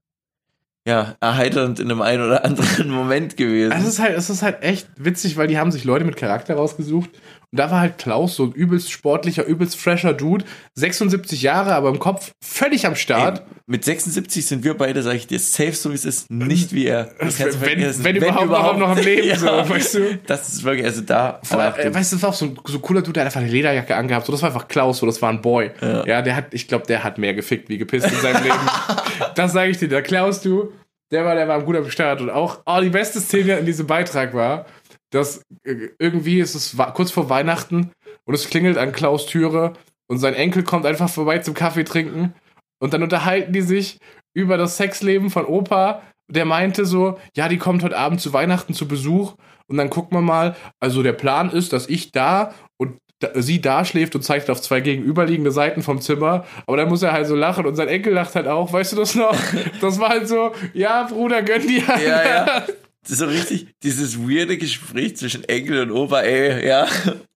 [0.86, 3.72] ja, erheiternd in einem einen oder anderen Moment gewesen.
[3.72, 6.56] Es ist halt, es ist halt echt witzig, weil die haben sich Leute mit Charakter
[6.56, 7.10] rausgesucht
[7.54, 11.89] Und da war halt Klaus, so ein übelst sportlicher, übelst fresher Dude, 76 Jahre, aber
[11.89, 13.42] im Kopf völlig am Start.
[13.42, 16.74] Ey, mit 76 sind wir beide, sag ich dir, safe so wie es ist, nicht
[16.74, 17.12] wie er.
[17.20, 18.04] Das wenn, vergessen.
[18.04, 19.36] wenn, überhaupt, noch, noch am Leben, Ja.
[19.36, 20.20] so, weißt du?
[20.26, 21.42] Das ist wirklich, also da.
[21.48, 23.42] Alter, äh, weißt du, das war auch so ein so cooler Dude, der hat einfach
[23.42, 24.26] eine Lederjacke angehabt.
[24.26, 25.70] So, das war einfach Klaus, so, das war ein Boy.
[25.80, 28.56] Ja, der hat, ich glaube, der hat mehr gefickt wie gepisst in seinem Leben.
[29.36, 29.89] Das sage ich dir.
[29.89, 30.72] Der Klaus, du,
[31.12, 32.20] der war, der war ein guter Start.
[32.22, 34.66] Und auch, oh, die beste Szene in diesem Beitrag war,
[35.13, 37.91] dass äh, irgendwie ist es kurz vor Weihnachten
[38.26, 39.73] und es klingelt an Klaus Türe
[40.08, 42.34] und sein Enkel kommt einfach vorbei zum Kaffee trinken
[42.80, 43.99] und dann unterhalten die sich
[44.34, 46.02] über das Sexleben von Opa.
[46.32, 49.36] Der meinte so, ja, die kommt heute Abend zu Weihnachten zu Besuch
[49.67, 50.56] und dann gucken wir mal.
[50.80, 52.97] Also der Plan ist, dass ich da und
[53.36, 56.45] sie da schläft und zeigt auf zwei gegenüberliegende Seiten vom Zimmer.
[56.65, 58.73] Aber dann muss er halt so lachen und sein Enkel lacht halt auch.
[58.73, 59.36] Weißt du das noch?
[59.82, 61.84] Das war halt so, ja, Bruder, gönn dir.
[61.84, 62.63] Ja, ja.
[63.04, 66.88] Das ist so richtig, dieses weirde Gespräch zwischen Enkel und Opa, ey, ja,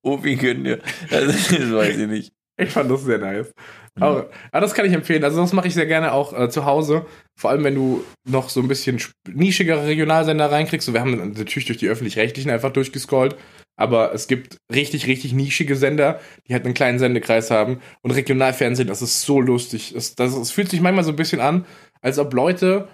[0.02, 0.80] Opi gönn dir.
[1.12, 2.34] Also, das weiß ich nicht.
[2.58, 3.52] Ich fand das sehr nice.
[4.00, 5.24] Aber, aber das kann ich empfehlen.
[5.24, 7.06] Also das mache ich sehr gerne auch äh, zu Hause.
[7.36, 10.86] Vor allem, wenn du noch so ein bisschen nischigere Regionalsender reinkriegst.
[10.86, 13.36] So, wir haben natürlich durch die Öffentlich-Rechtlichen einfach durchgescrollt.
[13.76, 17.80] Aber es gibt richtig, richtig nischige Sender, die halt einen kleinen Sendekreis haben.
[18.02, 19.94] Und Regionalfernsehen, das ist so lustig.
[19.96, 21.66] Es, das, es fühlt sich manchmal so ein bisschen an,
[22.02, 22.88] als ob Leute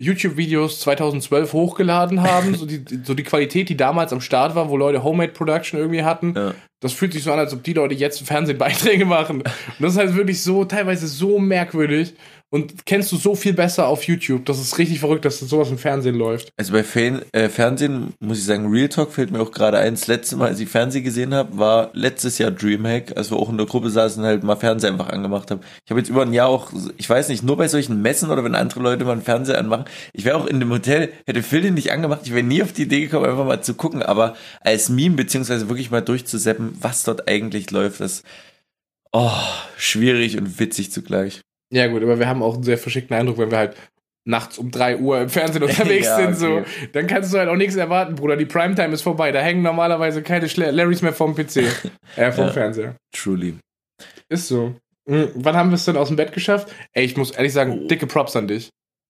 [0.00, 2.54] YouTube-Videos 2012 hochgeladen haben.
[2.56, 6.34] so, die, so die Qualität, die damals am Start war, wo Leute Homemade-Production irgendwie hatten.
[6.34, 6.54] Ja.
[6.80, 9.38] Das fühlt sich so an, als ob die Leute jetzt Fernsehbeiträge machen.
[9.38, 12.14] Und das ist halt wirklich so, teilweise so merkwürdig.
[12.52, 14.44] Und kennst du so viel besser auf YouTube.
[14.44, 16.52] Das ist richtig verrückt, dass sowas im Fernsehen läuft.
[16.56, 19.94] Also bei Fan, äh, Fernsehen muss ich sagen, Real Talk fällt mir auch gerade ein.
[19.94, 23.50] Das letzte Mal, als ich Fernsehen gesehen habe, war letztes Jahr Dreamhack, als wir auch
[23.50, 25.60] in der Gruppe saßen und halt mal Fernseher einfach angemacht haben.
[25.84, 28.42] Ich habe jetzt über ein Jahr auch, ich weiß nicht, nur bei solchen Messen oder
[28.42, 29.84] wenn andere Leute mal einen Fernseher anmachen.
[30.12, 32.72] Ich wäre auch in dem Hotel, hätte Phil den nicht angemacht, ich wäre nie auf
[32.72, 37.04] die Idee gekommen, einfach mal zu gucken, aber als Meme beziehungsweise wirklich mal durchzuseppen, was
[37.04, 38.22] dort eigentlich läuft, das
[39.12, 39.30] oh,
[39.76, 41.40] schwierig und witzig zugleich.
[41.72, 43.76] Ja, gut, aber wir haben auch einen sehr verschickten Eindruck, wenn wir halt
[44.26, 46.36] nachts um 3 Uhr im Fernsehen unterwegs Ja, sind.
[46.36, 46.58] So.
[46.58, 46.88] okay.
[46.92, 48.36] Dann kannst du halt auch nichts erwarten, Bruder.
[48.36, 49.32] Die Primetime ist vorbei.
[49.32, 51.56] Da hängen normalerweise keine Schle Larrys mehr vom PC.
[52.16, 52.52] äh, vom Ja.
[52.52, 52.96] Fernseher.
[53.14, 53.56] Truly.
[54.28, 54.74] Ist so.
[55.08, 56.72] Hm, wann haben wir es denn aus dem Bett geschafft?
[56.92, 57.54] Ey, ich muss ehrlich Oh.
[57.54, 58.68] sagen, dicke Props an dich.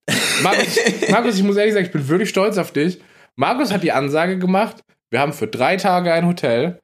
[0.43, 0.79] Markus,
[1.11, 3.01] Markus, ich muss ehrlich sagen, ich bin wirklich stolz auf dich.
[3.37, 6.79] Markus hat die Ansage gemacht, wir haben für drei Tage ein Hotel.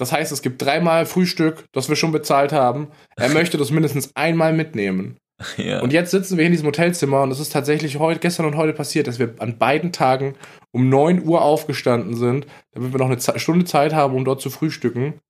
[0.00, 2.88] Das heißt, es gibt dreimal Frühstück, das wir schon bezahlt haben.
[3.16, 5.18] Er möchte das mindestens einmal mitnehmen.
[5.58, 5.80] Ja.
[5.80, 8.72] Und jetzt sitzen wir in diesem Hotelzimmer und es ist tatsächlich heute, gestern und heute
[8.72, 10.36] passiert, dass wir an beiden Tagen
[10.70, 14.48] um 9 Uhr aufgestanden sind, damit wir noch eine Stunde Zeit haben, um dort zu
[14.50, 15.20] frühstücken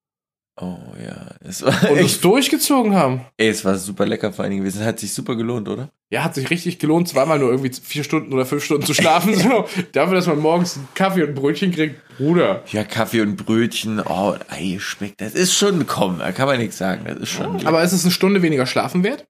[0.60, 3.24] oh ja, es war und es durchgezogen haben.
[3.36, 4.84] Ey, es war super lecker vor allen Dingen gewesen.
[4.84, 5.88] Hat sich super gelohnt, oder?
[6.10, 9.34] Ja, hat sich richtig gelohnt, zweimal nur irgendwie vier Stunden oder fünf Stunden zu schlafen.
[9.34, 9.66] So.
[9.92, 12.62] Dafür, dass man morgens einen Kaffee und ein Brötchen kriegt, Bruder.
[12.72, 15.20] Ja, Kaffee und Brötchen, oh, Ei schmeckt.
[15.20, 17.04] Das ist schon komm, da kann man nichts sagen.
[17.06, 17.66] Das ist schon.
[17.66, 19.26] Aber ist es eine Stunde weniger schlafen wert?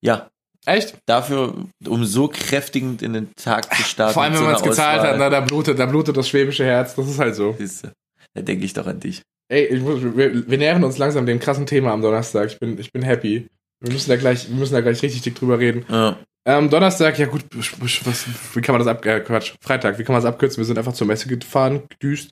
[0.00, 0.28] ja,
[0.66, 0.96] Echt?
[1.06, 1.54] dafür,
[1.86, 4.14] um so kräftigend in den Tag zu starten.
[4.14, 6.64] Vor allem, wenn man es so gezahlt hat, na, da blutet, da blutet das schwäbische
[6.64, 6.94] Herz.
[6.94, 7.54] Das ist halt so.
[7.58, 7.92] Siehste,
[8.34, 9.22] Da denke ich doch an dich.
[9.50, 12.48] Ey, muss, wir, wir nähern uns langsam dem krassen Thema am Donnerstag.
[12.48, 13.48] Ich bin, ich bin happy.
[13.80, 15.84] Wir müssen da gleich, wir müssen da gleich richtig dick drüber reden.
[15.88, 16.18] Ja.
[16.46, 20.14] Ähm, Donnerstag, ja gut, was, wie kann man das ab, äh, Quatsch, Freitag, wie kann
[20.14, 20.58] man das abkürzen?
[20.58, 22.30] Wir sind einfach zur Messe gefahren, gedüst,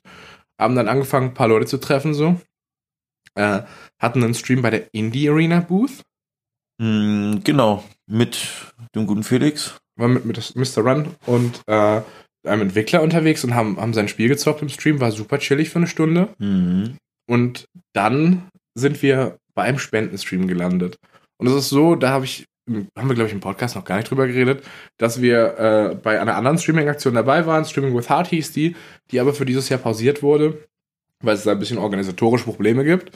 [0.59, 2.39] haben dann angefangen, ein paar Leute zu treffen, so.
[3.35, 3.61] Äh,
[3.99, 6.03] hatten einen Stream bei der Indie Arena Booth,
[6.81, 8.37] Hm, genau, mit
[8.95, 9.77] dem guten Felix.
[9.95, 10.83] war mit, mit Mr.
[10.83, 12.01] Run und äh,
[12.45, 15.79] einem Entwickler unterwegs und haben, haben sein Spiel gezockt im Stream, war super chillig für
[15.79, 16.29] eine Stunde.
[16.37, 16.97] Mhm.
[17.27, 20.97] Und dann sind wir bei einem Spendenstream gelandet.
[21.37, 23.97] Und es ist so, da habe ich, haben wir, glaube ich, im Podcast noch gar
[23.97, 24.63] nicht drüber geredet,
[24.97, 27.65] dass wir äh, bei einer anderen Streaming-Aktion dabei waren.
[27.65, 28.75] Streaming with Heart hieß die,
[29.11, 30.67] die aber für dieses Jahr pausiert wurde,
[31.21, 33.11] weil es da ein bisschen organisatorische Probleme gibt.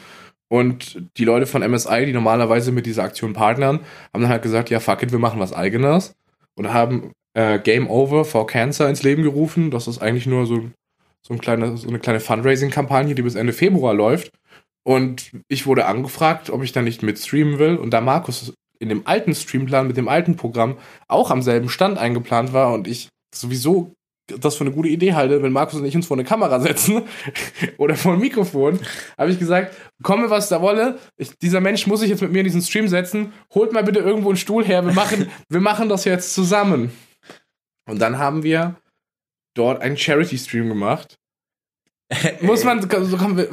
[0.50, 3.80] Und die Leute von MSI, die normalerweise mit dieser Aktion partnern,
[4.14, 6.14] haben dann halt gesagt, ja, fuck it, wir machen was eigenes.
[6.56, 9.72] Und haben äh, Game Over for Cancer ins Leben gerufen.
[9.72, 10.70] Das ist eigentlich nur so,
[11.22, 14.32] so, ein kleine, so eine kleine Fundraising-Kampagne, die bis Ende Februar läuft.
[14.84, 17.78] Und ich wurde angefragt, ob ich da nicht mitstreamen will.
[17.78, 22.00] Und da Markus in dem alten Streamplan mit dem alten Programm auch am selben Stand
[22.00, 23.94] eingeplant war und ich sowieso
[24.40, 27.04] das für eine gute Idee halte, wenn Markus und ich uns vor eine Kamera setzen
[27.78, 28.80] oder vor ein Mikrofon,
[29.18, 32.40] habe ich gesagt, komme was da wolle, ich, dieser Mensch muss sich jetzt mit mir
[32.40, 35.90] in diesen Stream setzen, holt mal bitte irgendwo einen Stuhl her, wir machen, wir machen
[35.90, 36.92] das jetzt zusammen.
[37.90, 38.76] Und dann haben wir
[39.54, 41.18] dort einen Charity-Stream gemacht.
[42.42, 42.88] Muss man, so
[43.18, 43.48] können wir,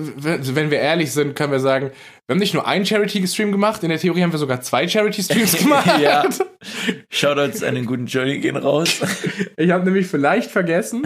[0.55, 1.91] wenn wir ehrlich sind, können wir sagen,
[2.27, 5.59] wir haben nicht nur einen Charity-Stream gemacht, in der Theorie haben wir sogar zwei Charity-Streams
[5.59, 6.01] gemacht.
[6.01, 6.29] Ja.
[7.11, 9.01] Shoutouts an den guten Johnny gehen raus.
[9.57, 11.03] Ich habe nämlich vielleicht vergessen,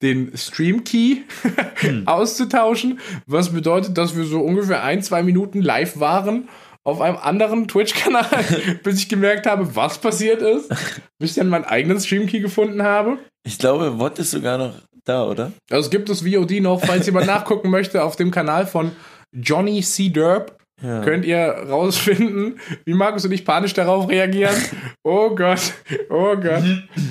[0.00, 1.22] den Stream Key
[2.06, 6.48] auszutauschen, was bedeutet, dass wir so ungefähr ein, zwei Minuten live waren
[6.84, 10.68] auf einem anderen Twitch-Kanal, bis ich gemerkt habe, was passiert ist,
[11.18, 13.18] bis ich dann meinen eigenen Stream Key gefunden habe.
[13.44, 14.74] Ich glaube, Wort ist sogar noch
[15.04, 15.52] da, oder?
[15.70, 18.92] Also es gibt das VOD noch, falls jemand nachgucken möchte, auf dem Kanal von
[19.32, 20.10] Johnny C.
[20.10, 20.56] Derp.
[20.82, 21.02] Ja.
[21.02, 24.54] Könnt ihr rausfinden, wie Markus und ich panisch darauf reagieren?
[25.02, 25.72] Oh Gott,
[26.10, 26.62] oh Gott.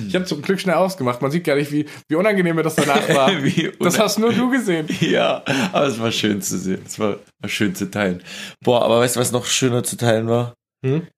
[0.06, 1.20] Ich habe zum Glück schnell ausgemacht.
[1.22, 3.32] Man sieht gar nicht, wie, wie unangenehm mir das danach war.
[3.80, 4.86] Das hast nur du gesehen.
[5.00, 6.80] Ja, aber es war schön zu sehen.
[6.86, 8.22] Es war, war schön zu teilen.
[8.62, 10.54] Boah, aber weißt du, was noch schöner zu teilen war?
[10.86, 11.08] Hm?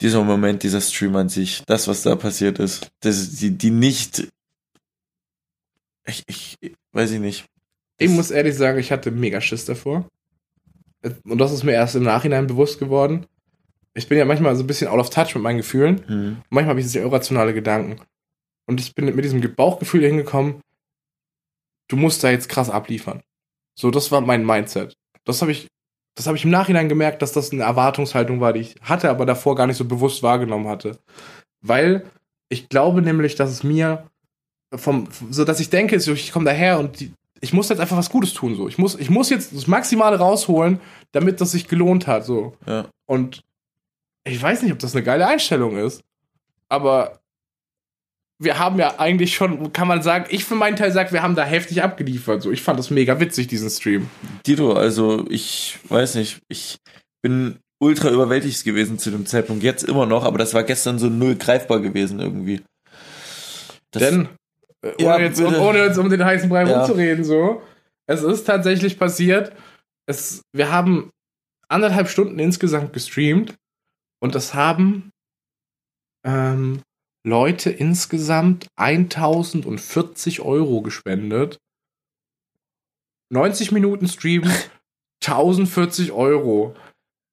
[0.00, 2.88] Dieser Moment, dieser Stream an sich, das, was da passiert ist.
[3.00, 4.26] Das, die, die nicht.
[6.06, 6.56] Ich, ich,
[6.92, 7.46] weiß ich nicht.
[7.98, 10.08] Ich muss ehrlich sagen, ich hatte mega Schiss davor.
[11.24, 13.26] Und das ist mir erst im Nachhinein bewusst geworden.
[13.94, 16.06] Ich bin ja manchmal so ein bisschen out of touch mit meinen Gefühlen.
[16.06, 16.36] Hm.
[16.48, 18.00] Manchmal habe ich sehr irrationale Gedanken.
[18.66, 20.60] Und ich bin mit diesem Bauchgefühl hingekommen,
[21.88, 23.22] du musst da jetzt krass abliefern.
[23.78, 24.94] So, das war mein Mindset.
[25.24, 25.68] Das habe ich,
[26.14, 29.26] das habe ich im Nachhinein gemerkt, dass das eine Erwartungshaltung war, die ich hatte, aber
[29.26, 30.98] davor gar nicht so bewusst wahrgenommen hatte.
[31.60, 32.04] Weil
[32.48, 34.10] ich glaube nämlich, dass es mir
[34.74, 37.96] vom, so dass ich denke, so, ich komme daher und die, ich muss jetzt einfach
[37.96, 38.68] was Gutes tun, so.
[38.68, 40.80] Ich muss, ich muss jetzt das Maximale rausholen,
[41.12, 42.56] damit das sich gelohnt hat, so.
[42.66, 42.86] Ja.
[43.06, 43.42] Und
[44.24, 46.02] ich weiß nicht, ob das eine geile Einstellung ist,
[46.68, 47.18] aber
[48.38, 51.36] wir haben ja eigentlich schon, kann man sagen, ich für meinen Teil sage, wir haben
[51.36, 52.42] da heftig abgeliefert.
[52.42, 54.08] So, ich fand das mega witzig, diesen Stream.
[54.46, 56.78] Dito, also ich weiß nicht, ich
[57.22, 59.62] bin ultra überwältigt gewesen zu dem Zeitpunkt.
[59.62, 62.62] Jetzt immer noch, aber das war gestern so null greifbar gewesen irgendwie.
[63.90, 64.28] Das, Denn,
[64.82, 65.60] äh, ohne, Ja, jetzt, bitte.
[65.60, 66.78] ohne jetzt um den heißen Brei Ja.
[66.78, 67.62] rumzureden, so,
[68.06, 69.52] es ist tatsächlich passiert,
[70.06, 71.10] es, wir haben
[71.68, 73.54] anderthalb Stunden insgesamt gestreamt
[74.20, 75.10] und es haben
[76.26, 76.82] ähm,
[77.26, 81.58] Leute insgesamt 1040 Euro gespendet.
[83.32, 84.42] 90 Minuten Stream,
[85.24, 86.76] 1040 Euro.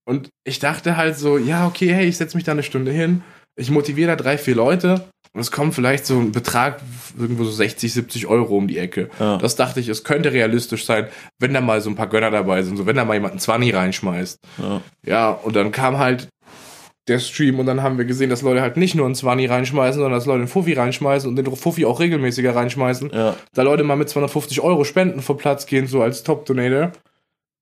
[0.08, 3.24] Und ich dachte halt so, ja, okay, hey, ich setze mich da eine Stunde hin,
[3.56, 6.82] ich motiviere da drei, vier Leute es kommt vielleicht so ein Betrag,
[7.18, 9.10] irgendwo so 60, 70 Euro um die Ecke.
[9.20, 9.38] Ja.
[9.38, 11.08] Das dachte ich, es könnte realistisch sein,
[11.39, 13.39] wenn da mal so ein paar Gönner dabei sind, so wenn da mal jemand einen
[13.39, 14.39] 20 reinschmeißt.
[14.58, 14.82] ja.
[15.06, 16.30] Ja, und dann kam halt
[17.08, 20.00] der Stream und dann haben wir gesehen, dass Leute halt nicht nur einen 20 reinschmeißen,
[20.00, 23.12] sondern dass Leute einen Fuffi reinschmeißen und den Fuffi auch regelmäßiger reinschmeißen.
[23.13, 23.36] ja.
[23.54, 26.92] Da Leute mal mit 250 Euro Spenden vor Platz gehen, so als Top-Donator.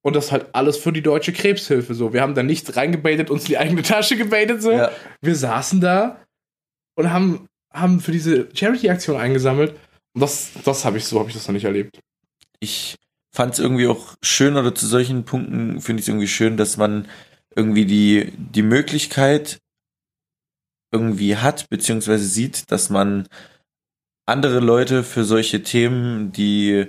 [0.03, 2.13] Und das halt alles für die deutsche Krebshilfe so.
[2.13, 4.71] Wir haben da nichts reingebaitet, uns in die eigene Tasche gebaitet so.
[5.21, 6.21] Wir saßen da
[6.95, 9.71] und haben, haben für diese Charity-Aktion eingesammelt.
[10.13, 11.99] Und das, das habe ich so, habe ich das noch nicht erlebt.
[12.59, 12.95] ich
[13.35, 16.77] fand es irgendwie auch schön oder zu solchen Punkten finde ich es irgendwie schön, dass
[16.77, 17.07] man
[17.55, 19.59] irgendwie die, die Möglichkeit
[20.91, 23.27] irgendwie hat, beziehungsweise sieht, dass man
[24.25, 26.87] andere Leute für solche Themen, die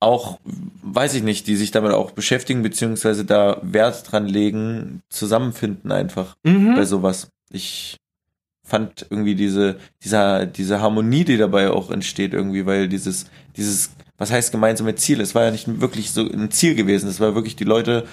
[0.00, 0.38] auch,
[0.82, 6.36] weiß ich nicht, die sich damit auch beschäftigen, beziehungsweise da Wert dran legen, zusammenfinden einfach
[6.44, 6.74] Mhm.
[6.74, 7.28] bei sowas.
[7.50, 7.96] Ich
[8.64, 14.32] fand irgendwie diese, dieser, diese Harmonie, die dabei auch entsteht irgendwie, weil dieses, dieses, was
[14.32, 15.20] heißt gemeinsame Ziel?
[15.20, 17.08] Es war ja nicht wirklich so ein Ziel gewesen.
[17.08, 18.04] Es war wirklich, die Leute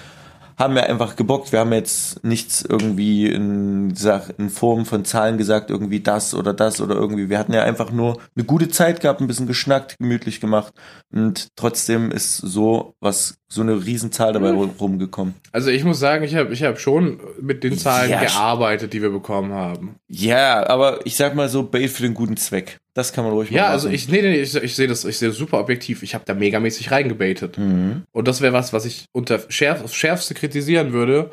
[0.58, 1.52] haben ja einfach gebockt.
[1.52, 3.92] Wir haben jetzt nichts irgendwie in,
[4.38, 7.28] in Form von Zahlen gesagt, irgendwie das oder das oder irgendwie.
[7.28, 10.72] Wir hatten ja einfach nur eine gute Zeit gehabt, ein bisschen geschnackt, gemütlich gemacht.
[11.12, 15.34] Und trotzdem ist so was, so eine Riesenzahl dabei rum- rumgekommen.
[15.52, 19.02] Also ich muss sagen, ich habe ich hab schon mit den Zahlen Ja, gearbeitet, die
[19.02, 19.96] wir bekommen haben.
[20.08, 22.78] Ja, aber ich sag mal so, Bait für den guten Zweck.
[22.94, 23.72] Das kann man ruhig mal Ja, machen.
[23.72, 26.02] also ich, nee, nee, ich, ich sehe das, ich sehe das super objektiv.
[26.02, 27.56] Ich habe da megamäßig reingebaitet.
[27.56, 28.02] Mhm.
[28.12, 31.30] Und das wäre was, was ich unter schärf, aufs Schärfste kritisieren würde,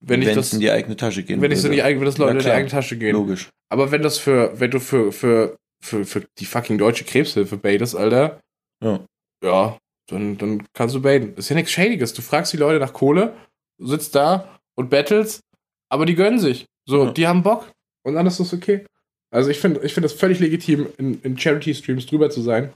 [0.00, 1.82] wenn ich Wenn das, es in die eigene Tasche gehen wenn ich so in die
[1.82, 3.12] eigene, wenn das Leute in die eigene Tasche gehen.
[3.12, 3.48] Logisch.
[3.68, 7.96] Aber wenn das für, wenn du für, für, für, für die fucking deutsche Krebshilfe baitest,
[7.96, 8.40] Alter,
[8.82, 9.00] Ja.
[9.44, 9.76] ja,
[10.08, 11.34] dann, dann kannst du baiten.
[11.36, 12.12] Ist ja nichts Schädiges.
[12.14, 13.34] Du fragst die Leute nach Kohle,
[13.78, 15.40] sitzt da und battles,
[15.90, 16.66] aber die gönnen sich.
[16.86, 17.10] So, Ja.
[17.12, 17.70] die haben Bock
[18.04, 18.84] und dann ist das okay.
[19.30, 22.70] Also ich finde ich finde das völlig legitim, in, in Charity-Streams drüber zu sein.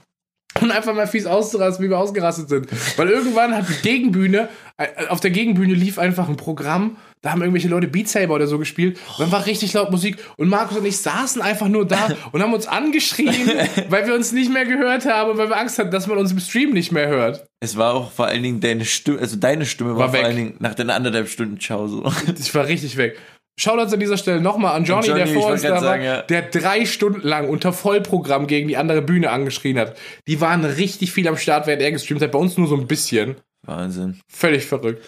[0.61, 2.67] Und einfach mal fies auszurasten, wie wir ausgerastet sind.
[2.97, 7.41] Weil irgendwann hat die Gegenbühne, äh, auf der Gegenbühne lief einfach ein Programm, da haben
[7.41, 8.97] irgendwelche Leute Beat Saber oder so gespielt.
[9.17, 10.17] Und dann war richtig laut Musik.
[10.37, 13.49] Und Markus und ich saßen einfach nur da und haben uns angeschrien,
[13.89, 16.39] weil wir uns nicht mehr gehört haben, weil wir Angst hatten, dass man uns im
[16.39, 17.45] Stream nicht mehr hört.
[17.59, 20.35] Es war auch vor allen Dingen deine Stimme, also deine Stimme war, War vor allen
[20.35, 22.09] Dingen nach den anderthalb Stunden Ciao so.
[22.39, 23.17] Ich war richtig weg.
[23.57, 26.21] Shoutouts an dieser Stelle nochmal an Johnny, Johnny, der vor uns da war, sagen, ja.
[26.23, 29.97] der drei Stunden lang unter Vollprogramm gegen die andere Bühne angeschrien hat.
[30.27, 32.31] Die waren richtig viel am Start, während er gestreamt hat.
[32.31, 33.35] Bei uns nur so ein bisschen.
[33.65, 34.19] Wahnsinn.
[34.27, 35.03] Völlig verrückt.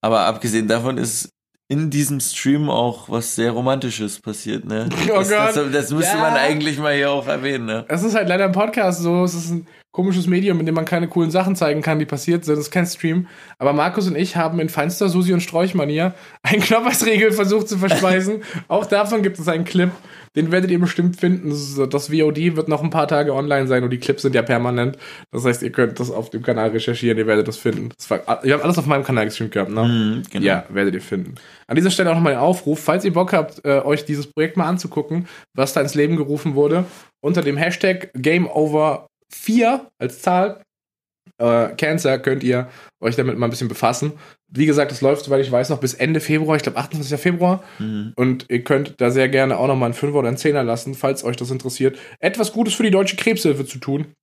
[0.00, 1.30] Aber abgesehen davon ist
[1.70, 4.88] in diesem Stream auch was sehr Romantisches passiert, ne?
[5.10, 5.56] Oh das, Gott.
[5.56, 6.22] Das, das müsste Ja.
[6.22, 7.84] man eigentlich mal hier auch erwähnen, ne?
[7.88, 9.66] Es ist halt leider im Podcast so, es ist ein
[9.98, 12.56] komisches Medium, in dem man keine coolen Sachen zeigen kann, die passiert sind.
[12.56, 13.26] Das ist kein Stream.
[13.58, 18.44] Aber Markus und ich haben in feinster Susi und Sträuchmanier einen Knoppersregel versucht zu verspeisen.
[18.68, 19.90] Auch davon gibt es einen Clip.
[20.36, 21.50] Den werdet ihr bestimmt finden.
[21.90, 24.96] Das VOD wird noch ein paar Tage online sein und die Clips sind ja permanent.
[25.32, 27.88] Das heißt, ihr könnt das auf dem Kanal recherchieren, ihr werdet das finden.
[27.96, 29.82] Das war, ihr habt alles auf meinem Kanal gestreamt gehabt, ne?
[29.82, 30.46] Mhm, genau.
[30.46, 31.34] Ja, werdet ihr finden.
[31.66, 34.56] An dieser Stelle auch nochmal ein Aufruf, falls ihr Bock habt, äh, euch dieses Projekt
[34.56, 36.84] mal anzugucken, was da ins Leben gerufen wurde,
[37.20, 38.12] unter dem Hashtag
[39.32, 40.62] GameOver4 als Zahl
[41.38, 42.68] äh, Cancer könnt ihr
[43.00, 44.12] euch damit mal ein bisschen befassen.
[44.48, 47.20] Wie gesagt, es läuft, soweit ich weiß, noch bis Ende Februar, ich glaube 28.
[47.20, 47.62] Februar.
[47.78, 48.12] Mhm.
[48.16, 50.94] Und ihr könnt da sehr gerne auch noch mal einen Fünfer oder einen Zehner lassen,
[50.94, 51.98] falls euch das interessiert.
[52.18, 54.14] Etwas Gutes für die Deutsche Krebshilfe zu tun.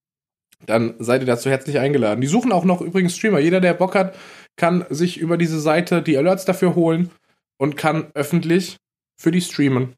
[0.66, 2.22] Dann seid ihr dazu herzlich eingeladen.
[2.22, 3.40] Die suchen auch noch übrigens Streamer.
[3.40, 4.18] Jeder, der Bock hat,
[4.56, 7.12] kann sich über diese Seite die Alerts dafür holen
[7.58, 8.78] und kann öffentlich
[9.22, 9.96] für die streamen.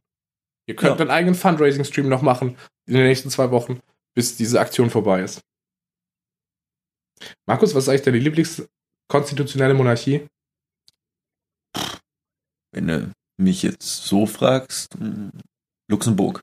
[0.68, 1.02] Ihr könnt Ja.
[1.02, 3.80] einen eigenen Fundraising-Stream noch machen in den nächsten zwei Wochen,
[4.18, 5.42] bis diese Aktion vorbei ist.
[7.46, 10.26] Markus, was ist eigentlich deine Lieblingskonstitutionelle Monarchie?
[12.74, 15.30] Wenn du mich jetzt so fragst, mh,
[15.88, 16.42] Luxemburg.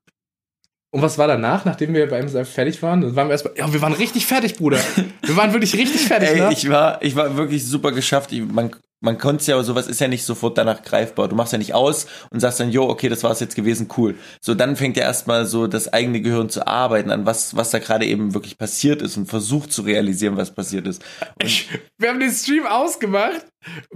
[0.92, 3.00] Und was war danach, nachdem wir bei MSF fertig waren?
[3.00, 4.78] Dann waren wir erstmal, ja, wir waren richtig fertig, Bruder.
[5.22, 6.52] Wir waren wirklich richtig fertig, Ey, ne?
[6.52, 8.30] ich war, ich war wirklich super geschafft.
[8.30, 11.28] Ich, man, man konnte es ja, sowas ist ja nicht sofort danach greifbar.
[11.28, 14.16] Du machst ja nicht aus und sagst dann, jo, okay, das war's jetzt gewesen, cool.
[14.40, 17.78] So, dann fängt ja erstmal so das eigene Gehirn zu arbeiten an was, was da
[17.78, 21.04] gerade eben wirklich passiert ist und versucht zu realisieren, was passiert ist.
[21.40, 23.44] Ich, wir haben den Stream ausgemacht,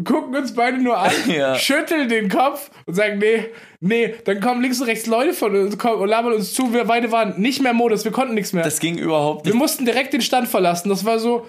[0.05, 1.55] gucken uns beide nur an, Ja.
[1.57, 3.47] schütteln den Kopf und sagen, nee,
[3.81, 6.73] nee, dann kommen links und rechts Leute von uns kommen und labern uns zu.
[6.73, 8.62] Wir beide waren nicht mehr Modus, wir konnten nichts mehr.
[8.64, 9.59] Das ging überhaupt wir nicht.
[9.59, 10.88] mussten direkt den Stand verlassen.
[10.90, 11.47] Das war so,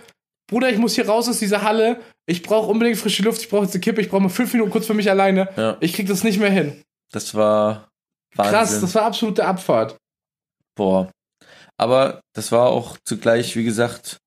[0.49, 2.01] Bruder, ich muss hier raus aus dieser Halle.
[2.25, 4.71] Ich brauche unbedingt frische Luft, ich brauche jetzt eine Kippe, ich brauche mal fünf Minuten
[4.71, 5.49] kurz für mich alleine.
[5.55, 5.77] Ja.
[5.79, 6.81] Ich krieg das nicht mehr hin.
[7.11, 7.89] Das war
[8.35, 8.53] Wahnsinn.
[8.53, 9.97] Krass, das war absolute Abfahrt.
[10.75, 11.11] Boah.
[11.77, 14.17] Aber das war auch zugleich, wie gesagt,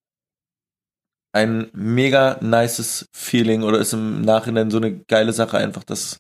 [1.33, 5.85] ein mega nices Feeling oder ist im Nachhinein so eine geile Sache einfach.
[5.85, 6.19] Das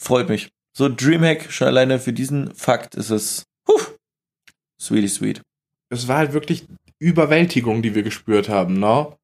[0.00, 0.48] freut mich.
[0.76, 3.80] So Dreamhack, schon alleine für diesen Fakt ist es huh,
[4.80, 5.42] sweetie sweet.
[5.90, 6.66] Es war halt wirklich
[6.98, 9.16] Überwältigung, die wir gespürt haben, ne?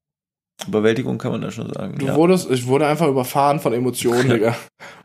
[0.65, 1.97] Überwältigung kann man da schon sagen.
[1.97, 2.15] Du ja.
[2.15, 4.55] wurdest, ich wurde einfach überfahren von Emotionen, Digga.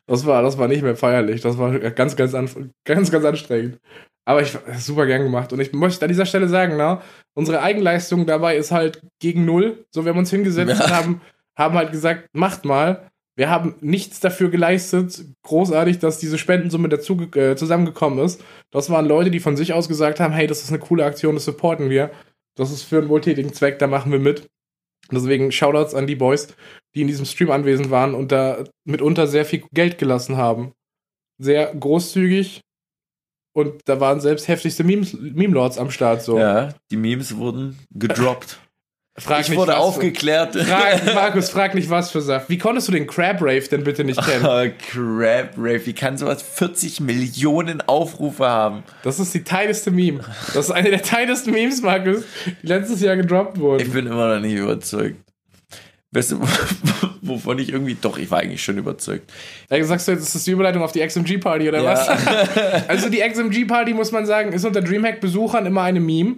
[0.06, 1.40] Das war, das war nicht mehr feierlich.
[1.40, 2.48] Das war ganz, ganz, an,
[2.84, 3.78] ganz, ganz anstrengend.
[4.24, 5.52] Aber ich super gern gemacht.
[5.52, 7.02] Und ich möchte an dieser Stelle sagen, na,
[7.34, 9.84] unsere Eigenleistung dabei ist halt gegen null.
[9.90, 10.84] So, wir haben uns hingesetzt Ja.
[10.84, 11.20] und haben,
[11.56, 13.08] haben halt gesagt, macht mal.
[13.34, 18.44] Wir haben nichts dafür geleistet, großartig, dass diese Spendensumme dazu äh, zusammengekommen ist.
[18.70, 21.34] Das waren Leute, die von sich aus gesagt haben, hey, das ist eine coole Aktion,
[21.34, 22.10] das supporten wir.
[22.56, 24.50] Das ist für einen wohltätigen Zweck, da machen wir mit.
[25.12, 26.48] Deswegen Shoutouts an die Boys,
[26.94, 30.72] die in diesem Stream anwesend waren und da mitunter sehr viel Geld gelassen haben.
[31.38, 32.60] Sehr großzügig
[33.54, 36.22] und da waren selbst heftigste Memes- Meme-Lords am Start.
[36.22, 36.38] So.
[36.38, 38.58] ja, die Memes wurden gedroppt.
[39.18, 40.56] Frag ich nicht, wurde was für- aufgeklärt.
[40.56, 42.48] Frag, Markus, frag nicht was für Saft.
[42.48, 44.44] Wie konntest du den Crab Rave denn bitte nicht kennen?
[44.46, 48.84] Oh, Crap Rave, wie kann sowas 40 Millionen Aufrufe haben?
[49.02, 50.20] Das ist die teileste Meme.
[50.54, 52.22] Das ist eine der teilsten Memes, Markus,
[52.62, 53.90] die letztes Jahr gedroppt Ich wurden.
[53.92, 55.16] bin immer noch nicht überzeugt.
[56.14, 56.40] Weißt du,
[57.22, 59.30] wovon ich irgendwie, doch, ich war eigentlich schon überzeugt.
[59.70, 62.06] Da sagst du jetzt, ist das die Überleitung auf die XMG-Party oder was?
[62.88, 66.36] Also die XMG-Party, muss man sagen, ist unter Dreamhack-Besuchern immer eine Meme.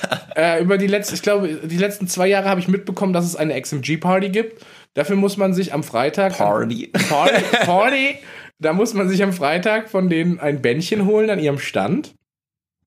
[0.36, 3.36] äh, über die letzten, ich glaube, die letzten zwei Jahre habe ich mitbekommen, dass es
[3.36, 4.64] eine XMG-Party gibt.
[4.94, 6.36] Dafür muss man sich am Freitag...
[6.36, 6.90] Party.
[7.08, 8.16] Party, Party.
[8.58, 12.14] Da muss man sich am Freitag von denen ein Bändchen holen an ihrem Stand.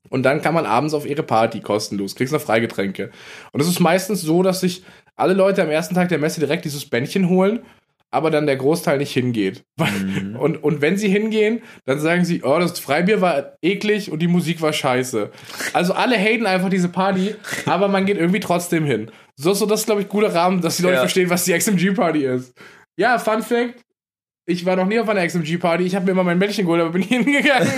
[0.10, 2.16] Und dann kann man abends auf ihre Party kostenlos.
[2.16, 3.12] Kriegst noch Freigetränke.
[3.52, 4.84] Und es ist meistens so, dass sich
[5.16, 7.60] alle Leute am ersten Tag der Messe direkt dieses Bändchen holen,
[8.12, 9.64] aber dann der Großteil nicht hingeht.
[10.40, 14.28] Und, und wenn sie hingehen, dann sagen sie, oh, das Freibier war eklig und die
[14.28, 15.32] Musik war scheiße.
[15.74, 19.12] Also alle haten einfach diese Party, aber man geht irgendwie trotzdem hin.
[19.36, 21.00] So, so das ist, glaube ich, guter Rahmen, dass die Leute Ja.
[21.02, 22.54] verstehen, was die XMG-Party ist.
[22.98, 23.82] Ja, Fun Fact.
[24.48, 25.84] Ich war noch nie auf einer XMG-Party.
[25.84, 27.70] Ich habe mir immer mein Bändchen geholt, aber bin hingegangen.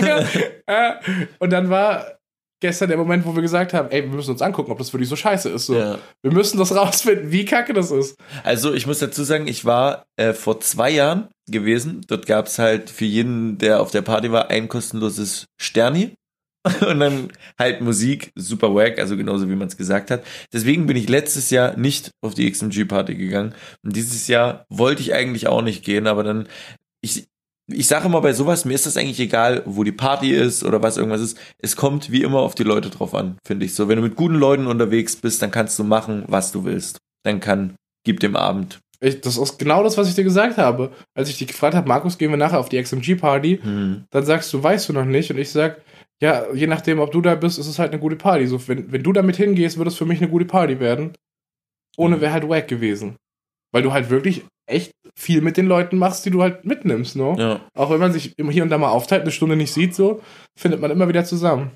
[0.67, 0.93] Äh,
[1.39, 2.19] und dann war
[2.61, 5.09] gestern der Moment, wo wir gesagt haben, ey, wir müssen uns angucken, ob das wirklich
[5.09, 5.65] so scheiße ist.
[5.65, 5.75] So.
[5.75, 5.99] Ja.
[6.21, 8.17] Wir müssen das rausfinden, wie kacke das ist.
[8.43, 12.01] Also ich muss dazu sagen, ich war äh, vor zwei Jahren gewesen.
[12.07, 16.13] Dort gab es halt für jeden, der auf der Party war, ein kostenloses Sterni.
[16.87, 20.23] Und dann halt Musik, super wack, also genauso wie man es gesagt hat.
[20.53, 23.55] Deswegen bin ich letztes Jahr nicht auf die XMG-Party gegangen.
[23.83, 26.47] Und dieses Jahr wollte ich eigentlich auch nicht gehen, aber dann,
[27.01, 27.27] ich,
[27.73, 30.81] ich sage immer bei sowas, mir ist das eigentlich egal, wo die Party ist oder
[30.83, 31.37] was irgendwas ist.
[31.59, 33.87] Es kommt wie immer auf die Leute drauf an, finde ich so.
[33.87, 36.97] Wenn du mit guten Leuten unterwegs bist, dann kannst du machen, was du willst.
[37.23, 38.79] Dann kann, gib dem Abend.
[38.99, 40.91] Ich, das ist genau das, was ich dir gesagt habe.
[41.15, 44.03] Als ich dich gefragt habe, Markus, gehen wir nachher auf die XMG-Party, Hm.
[44.11, 45.31] dann sagst du, weißt du noch nicht.
[45.31, 45.81] Und ich sag,
[46.21, 48.45] ja, je nachdem, ob du da bist, ist es halt eine gute Party.
[48.45, 51.13] So, wenn, wenn du damit hingehst, wird es für mich eine gute Party werden.
[51.97, 52.21] Ohne Mhm.
[52.21, 53.15] wäre halt wack gewesen.
[53.73, 57.35] Weil du halt wirklich echt viel mit den Leuten machst, die du halt mitnimmst, ne?
[57.37, 57.59] Ja.
[57.75, 60.21] Auch wenn man sich hier und da mal aufteilt, eine Stunde nicht sieht, so,
[60.57, 61.71] findet man immer wieder zusammen.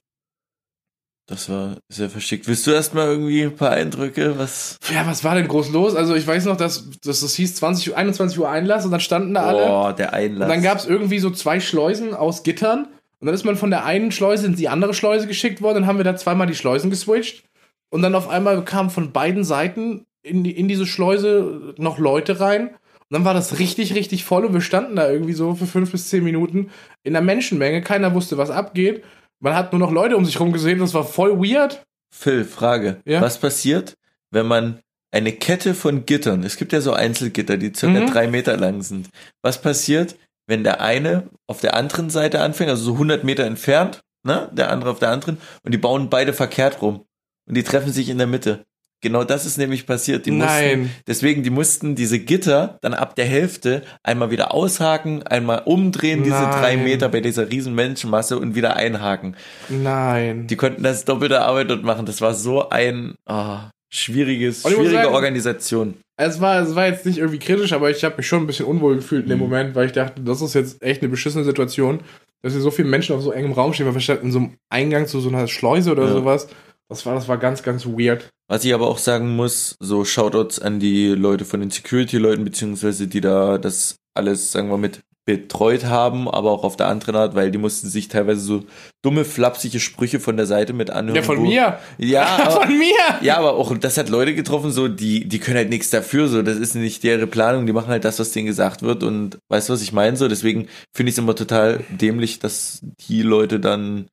[1.27, 2.47] Das war sehr verschickt.
[2.47, 4.37] Willst du erstmal irgendwie ein paar Eindrücke?
[4.37, 4.77] Was?
[4.93, 5.95] Ja, was war denn groß los?
[5.95, 8.99] Also ich weiß noch, dass, dass das hieß 20, Uhr- 21 Uhr Einlass und dann
[8.99, 9.65] standen da alle.
[9.65, 10.43] Boah, der Einlass.
[10.47, 12.87] Und dann gab es irgendwie so zwei Schleusen aus Gittern.
[13.19, 15.77] Und dann ist man von der einen Schleuse in die andere Schleuse geschickt worden.
[15.77, 17.43] Dann haben wir da zweimal die Schleusen geswitcht.
[17.89, 22.39] Und dann auf einmal kamen von beiden Seiten in, die, in diese Schleuse noch Leute
[22.39, 22.75] rein.
[23.09, 24.45] Und dann war das richtig, richtig voll.
[24.45, 26.71] Und wir standen da irgendwie so für fünf bis zehn Minuten
[27.03, 27.81] in der Menschenmenge.
[27.81, 29.03] Keiner wusste, was abgeht.
[29.39, 30.79] Man hat nur noch Leute um sich rum gesehen.
[30.79, 31.83] Das war voll weird.
[32.13, 33.01] Phil, Frage.
[33.05, 33.21] Ja?
[33.21, 33.95] Was passiert,
[34.31, 34.79] wenn man
[35.11, 38.07] eine Kette von Gittern, es gibt ja so Einzelgitter, die circa Mhm.
[38.07, 39.09] drei Meter lang sind.
[39.41, 40.15] Was passiert,
[40.47, 44.71] wenn der eine auf der anderen Seite anfängt, also so 100 Meter entfernt, ne, der
[44.71, 47.05] andere auf der anderen, und die bauen beide verkehrt rum.
[47.47, 48.65] Und die treffen sich in der Mitte.
[49.05, 50.25] Genau das ist nämlich passiert.
[50.25, 50.79] Die Nein.
[50.79, 56.23] Mussten, deswegen, die mussten diese Gitter dann ab der Hälfte einmal wieder aushaken, einmal umdrehen,
[56.23, 56.51] diese Nein.
[56.59, 59.35] drei Meter bei dieser riesen Menschenmasse und wieder einhaken.
[59.69, 60.47] Nein.
[60.47, 62.05] Die konnten das doppelte Arbeit dort machen.
[62.07, 65.93] Das war so ein ah, schwieriges, schwierige sagen- Organisation.
[66.17, 68.65] Es war, es war jetzt nicht irgendwie kritisch, aber ich habe mich schon ein bisschen
[68.65, 69.43] unwohl gefühlt in dem Mhm.
[69.45, 71.99] Moment, weil ich dachte, das ist jetzt echt eine beschissene Situation,
[72.41, 74.39] dass hier so viele Menschen auf so engem Raum stehen, weil wir standen in so
[74.39, 76.11] einem Eingang zu so einer Schleuse oder Ja.
[76.13, 76.47] sowas.
[76.89, 78.29] Das war, das war ganz, ganz weird.
[78.47, 83.07] Was ich aber auch sagen muss, so Shoutouts an die Leute von den Security-Leuten, beziehungsweise
[83.07, 87.33] die da das alles, sagen wir, mit betreut haben, aber auch auf der anderen Art,
[87.33, 88.63] weil die mussten sich teilweise so
[89.03, 91.15] dumme, flapsige Sprüche von der Seite mit anhören.
[91.15, 91.79] Ja, von wo- mir.
[91.97, 92.93] Ja, aber, von mir.
[93.21, 96.43] ja, aber auch, das hat Leute getroffen, so, die, die können halt nichts dafür, so,
[96.43, 99.67] das ist nicht deren Planung, die machen halt das, was denen gesagt wird und weißt
[99.69, 103.59] du, was ich meine, so, deswegen finde ich es immer total dämlich, dass die Leute
[103.59, 104.05] dann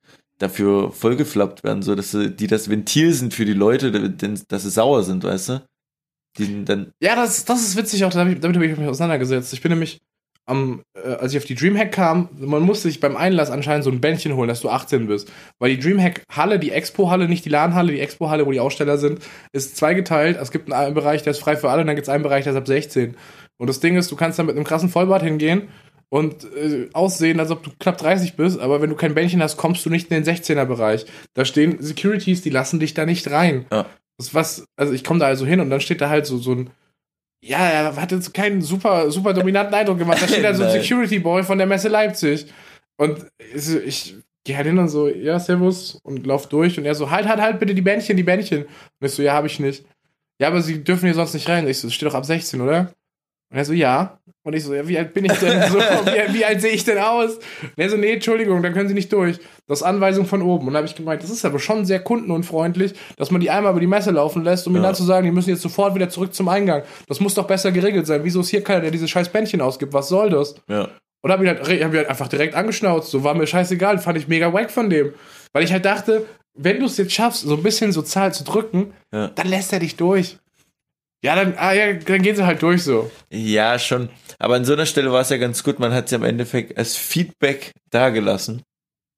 [0.43, 4.69] dafür vollgeflappt werden, so, dass sie, die das Ventil sind für die Leute, dass sie
[4.69, 5.61] sauer sind, weißt du?
[6.37, 9.53] Die dann, Ja, das, das ist witzig auch, damit, habe ich mich auseinandergesetzt.
[9.53, 10.01] Ich bin nämlich,
[10.45, 13.91] am, äh, als ich auf die Dreamhack kam, man musste sich beim Einlass anscheinend so
[13.91, 15.31] ein Bändchen holen, dass du 18 bist.
[15.59, 19.19] Weil die Dreamhack-Halle, die Expo-Halle, nicht die LAN-Halle, die Expo-Halle, wo die Aussteller sind,
[19.53, 20.37] ist zweigeteilt.
[20.41, 22.43] Es gibt einen Bereich, der ist frei für alle, und dann gibt es einen Bereich,
[22.43, 23.15] der ist ab 16.
[23.57, 25.69] Und das Ding ist, du kannst da mit einem krassen Vollbart hingehen
[26.09, 29.57] und äh, aussehen, als ob du knapp 30 bist, aber wenn du kein Bändchen hast,
[29.57, 31.05] kommst du nicht in den 16er-Bereich.
[31.33, 33.65] Da stehen Securities, die lassen dich da nicht rein.
[33.71, 33.85] Ja.
[34.17, 36.53] Das was, also ich komme da also hin und dann steht da halt so, so
[36.53, 36.69] ein,
[37.43, 40.21] ja, er hat jetzt keinen super, super dominanten Eindruck gemacht.
[40.21, 40.81] Da steht da so ein Nein.
[40.81, 42.45] Security Boy von der Messe Leipzig.
[42.97, 46.77] Und ich, ich gehe halt hin und so, ja, servus, und lauf durch.
[46.77, 48.63] Und er so, halt, halt, halt, bitte die Bändchen, die Bändchen.
[48.63, 49.85] Und ich so, ja, habe ich nicht.
[50.39, 51.67] Ja, aber sie dürfen hier sonst nicht rein.
[51.67, 52.93] Ich so, das steht doch ab 16, oder?
[53.51, 54.19] Und er so, ja.
[54.45, 55.77] Und ich so, ja, wie alt bin ich denn so?
[56.05, 57.39] wie, wie alt sehe ich denn aus?
[57.77, 59.39] Und so, nee, Entschuldigung, dann können Sie nicht durch.
[59.67, 60.67] Das ist Anweisung von oben.
[60.67, 63.71] Und da habe ich gemeint, das ist aber schon sehr kundenunfreundlich, dass man die einmal
[63.71, 64.89] über die Messe laufen lässt, um ihnen Ja.
[64.89, 66.83] dann zu sagen, die müssen jetzt sofort wieder zurück zum Eingang.
[67.07, 68.21] Das muss doch besser geregelt sein.
[68.23, 69.93] Wieso ist hier keiner, der diese scheiß Bändchen ausgibt?
[69.93, 70.55] Was soll das?
[70.67, 70.89] ja.
[71.25, 73.09] Und hab ihn halt, hab ihn halt einfach direkt angeschnauzt.
[73.09, 73.97] So war mir scheißegal.
[73.99, 75.13] Fand ich mega wack von dem.
[75.53, 78.91] Weil ich halt dachte, wenn du es jetzt schaffst, so ein bisschen sozial zu drücken,
[79.13, 79.29] Ja.
[79.29, 80.37] dann lässt er dich durch.
[81.23, 83.09] Ja, dann, ah, ja, dann gehen sie halt durch so.
[83.31, 84.09] Ja, schon.
[84.39, 86.77] Aber an so einer Stelle war es ja ganz gut, man hat sie am Endeffekt
[86.77, 88.61] als Feedback dagelassen.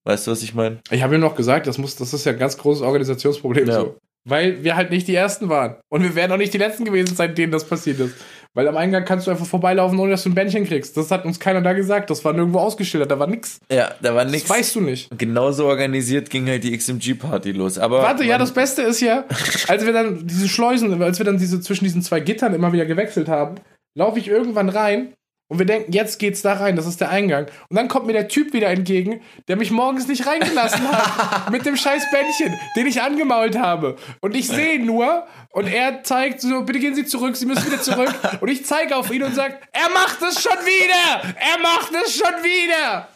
[0.06, 0.82] Weißt du, was ich meine?
[0.92, 3.74] Ich habe ihm noch gesagt, das, muss, das ist ja ein ganz großes Organisationsproblem Ja.
[3.74, 3.98] so.
[4.28, 5.78] Weil wir halt nicht die Ersten waren.
[5.90, 8.16] Und wir wären auch nicht die Letzten gewesen, sein, denen das passiert ist.
[8.56, 10.96] Weil am Eingang kannst du einfach vorbeilaufen, ohne dass du ein Bändchen kriegst.
[10.96, 12.10] Das hat uns keiner da gesagt.
[12.10, 13.12] Das war nirgendwo ausgeschildert.
[13.12, 13.60] Da war nix.
[13.70, 14.50] Ja, da war Das nichts.
[14.50, 15.10] weißt du nicht.
[15.18, 17.78] Genauso organisiert ging halt die XMG-Party los.
[17.78, 19.26] Aber Warte, ja, das Beste ist ja,
[19.68, 22.86] als wir dann diese Schleusen, als wir dann diese zwischen diesen zwei Gittern immer wieder
[22.86, 23.56] gewechselt haben,
[23.98, 25.14] laufe ich irgendwann rein
[25.48, 27.46] und wir denken, jetzt geht's da rein, das ist der Eingang.
[27.70, 31.50] Und dann kommt mir der Typ wieder entgegen, der mich morgens nicht reingelassen hat.
[31.52, 33.96] mit dem scheiß Bändchen, den ich angemault habe.
[34.22, 37.66] Und ich sehe ihn nur und er zeigt so, bitte gehen Sie zurück, Sie müssen
[37.66, 38.14] wieder zurück.
[38.42, 41.34] Und ich zeige auf ihn und sage, er macht es schon wieder!
[41.40, 43.08] Er macht es schon wieder!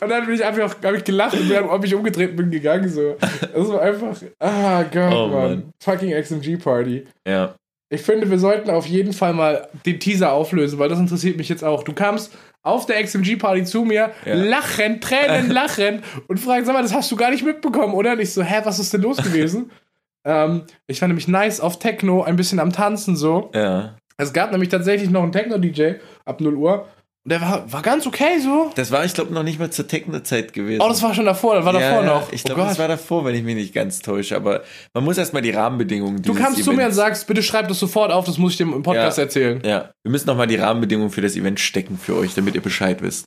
[0.00, 2.88] Und dann bin ich einfach, hab ich gelacht und hab mich umgedreht und bin gegangen
[2.88, 3.16] so.
[3.18, 5.72] Das war einfach, ah Gott, Oh, Mann.
[5.82, 7.06] Fucking XMG-Party.
[7.26, 7.54] Ja.
[7.90, 11.48] Ich finde, wir sollten auf jeden Fall mal den Teaser auflösen, weil das interessiert mich
[11.48, 11.82] jetzt auch.
[11.82, 14.34] Du kamst auf der XMG-Party zu mir, Ja.
[14.34, 18.12] lachen, Tränen, lachen und fragst, sag mal, das hast du gar nicht mitbekommen, oder?
[18.12, 19.70] Und ich so, hä, was ist denn los gewesen?
[20.24, 23.50] ähm, ich war nämlich nice auf Techno, ein bisschen am Tanzen so.
[23.54, 23.96] Ja.
[24.18, 25.94] Es gab nämlich tatsächlich noch einen Techno-DJ
[26.26, 26.86] ab 0 Uhr
[27.28, 28.70] der war, war ganz okay so.
[28.74, 30.80] Das war, ich glaube, noch nicht mal zur Techno-Zeit gewesen.
[30.82, 32.32] Oh, das war schon davor, das war ja, davor noch.
[32.32, 32.70] Ich Oh glaube, Gott.
[32.70, 34.36] das war davor, wenn ich mich nicht ganz täusche.
[34.36, 34.62] Aber
[34.94, 37.78] man muss erstmal die Rahmenbedingungen Du kamst zu mir und Events- sagst, bitte schreib das
[37.78, 39.24] sofort auf, das muss ich dem im Podcast Ja.
[39.24, 39.62] erzählen.
[39.64, 43.02] Ja, wir müssen nochmal die Rahmenbedingungen für das Event stecken für euch, damit ihr Bescheid
[43.02, 43.24] wisst.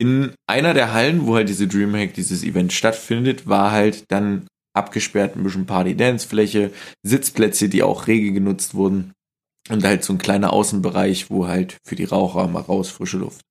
[0.00, 5.34] in einer der Hallen, wo halt diese Dreamhack, dieses Event stattfindet, war halt dann abgesperrt
[5.34, 6.70] ein bisschen Party-Dance-Fläche,
[7.02, 9.12] Sitzplätze, die auch rege genutzt wurden
[9.68, 13.42] und halt so ein kleiner Außenbereich, wo halt für die Raucher mal raus frische Luft.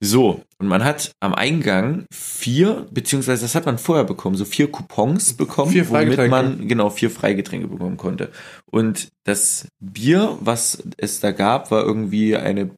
[0.00, 4.70] So, und man hat am Eingang vier, beziehungsweise das hat man vorher bekommen, so vier
[4.70, 8.30] Coupons bekommen, Vier womit man genau vier Freigetränke bekommen konnte.
[8.70, 12.70] Und das Bier, was es da gab, war irgendwie eine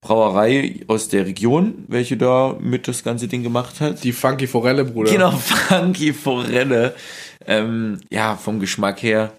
[0.00, 4.04] Brauerei aus der Region, welche da mit das ganze Ding gemacht hat.
[4.04, 5.10] Die Funky Forelle, Bruder.
[5.10, 6.94] Genau, Funky Forelle.
[7.46, 9.32] Ähm, ja, vom Geschmack her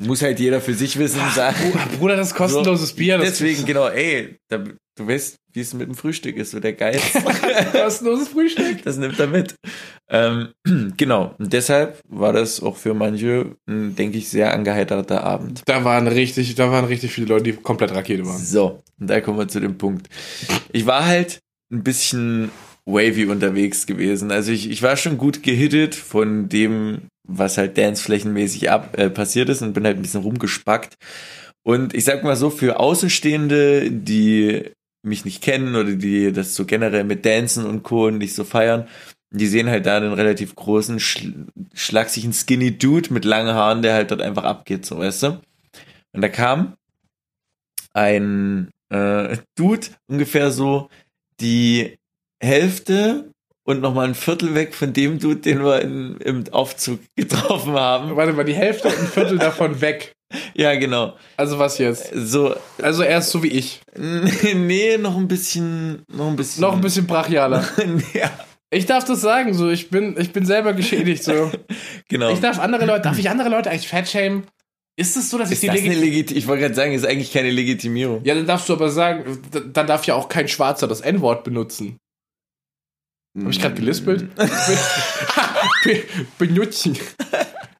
[0.00, 1.20] muss halt jeder für sich wissen.
[1.34, 1.56] sagen.
[1.72, 3.18] Bru- Bruder, das ist kostenloses Bier.
[3.18, 6.72] Das Deswegen, genau, ey, da, du weißt, wie es mit dem Frühstück ist, so der
[6.74, 7.12] Geist.
[7.72, 8.82] kostenloses Frühstück.
[8.84, 9.54] das nimmt er mit.
[10.08, 10.48] Ähm,
[10.96, 15.62] genau, und deshalb war das auch für manche, denke ich, sehr angeheiterter Abend.
[15.66, 18.38] Da waren richtig, da waren richtig viele Leute, die komplett Rakete waren.
[18.44, 20.08] So, und da kommen wir zu dem Punkt.
[20.72, 21.38] Ich war halt
[21.72, 22.50] ein bisschen
[22.92, 24.30] wavy unterwegs gewesen.
[24.30, 29.48] Also ich, ich war schon gut gehittet von dem, was halt danceflächenmäßig ab, äh, passiert
[29.48, 30.94] ist und bin halt ein bisschen rumgespackt.
[31.62, 34.70] Und ich sag mal so, für Außenstehende, die
[35.02, 38.10] mich nicht kennen oder die das so generell mit Dancen und Co.
[38.10, 38.88] nicht so feiern,
[39.30, 43.94] die sehen halt da einen relativ großen, schl schlachsigen Skinny Dude mit langen Haaren, der
[43.94, 45.40] halt dort einfach abgeht, so weißt du.
[46.12, 46.74] Und da kam
[47.92, 50.88] ein äh, Dude, ungefähr so
[51.40, 51.96] die
[52.40, 53.30] Hälfte
[53.64, 58.16] und nochmal ein Viertel weg von dem Dude, den wir in, im Aufzug getroffen haben.
[58.16, 60.12] Warte mal, die Hälfte und ein Viertel davon weg.
[60.54, 61.16] Ja, genau.
[61.36, 62.10] Also was jetzt?
[62.14, 63.80] So, Also er ist so wie ich.
[63.96, 66.62] nee, noch ein bisschen, noch ein bisschen.
[66.62, 67.64] Noch ein bisschen brachialer.
[68.14, 68.30] ja,
[68.70, 71.24] Ich darf das sagen, so ich bin, ich bin selber geschädigt.
[71.24, 71.50] So.
[72.08, 72.30] genau.
[72.30, 74.44] Ich darf andere Leute, darf ich andere Leute eigentlich fatshamen?
[74.96, 77.32] Ist es so, dass ich ist die das legit ich wollte gerade sagen, ist eigentlich
[77.32, 78.22] keine Legitimierung.
[78.24, 79.38] Ja, dann darfst du aber sagen,
[79.72, 81.96] dann darf ja auch kein Schwarzer das N-Wort benutzen.
[83.38, 84.28] Habe ich gerade gelispelt?
[85.84, 86.02] Be-
[86.38, 86.98] Benutzen.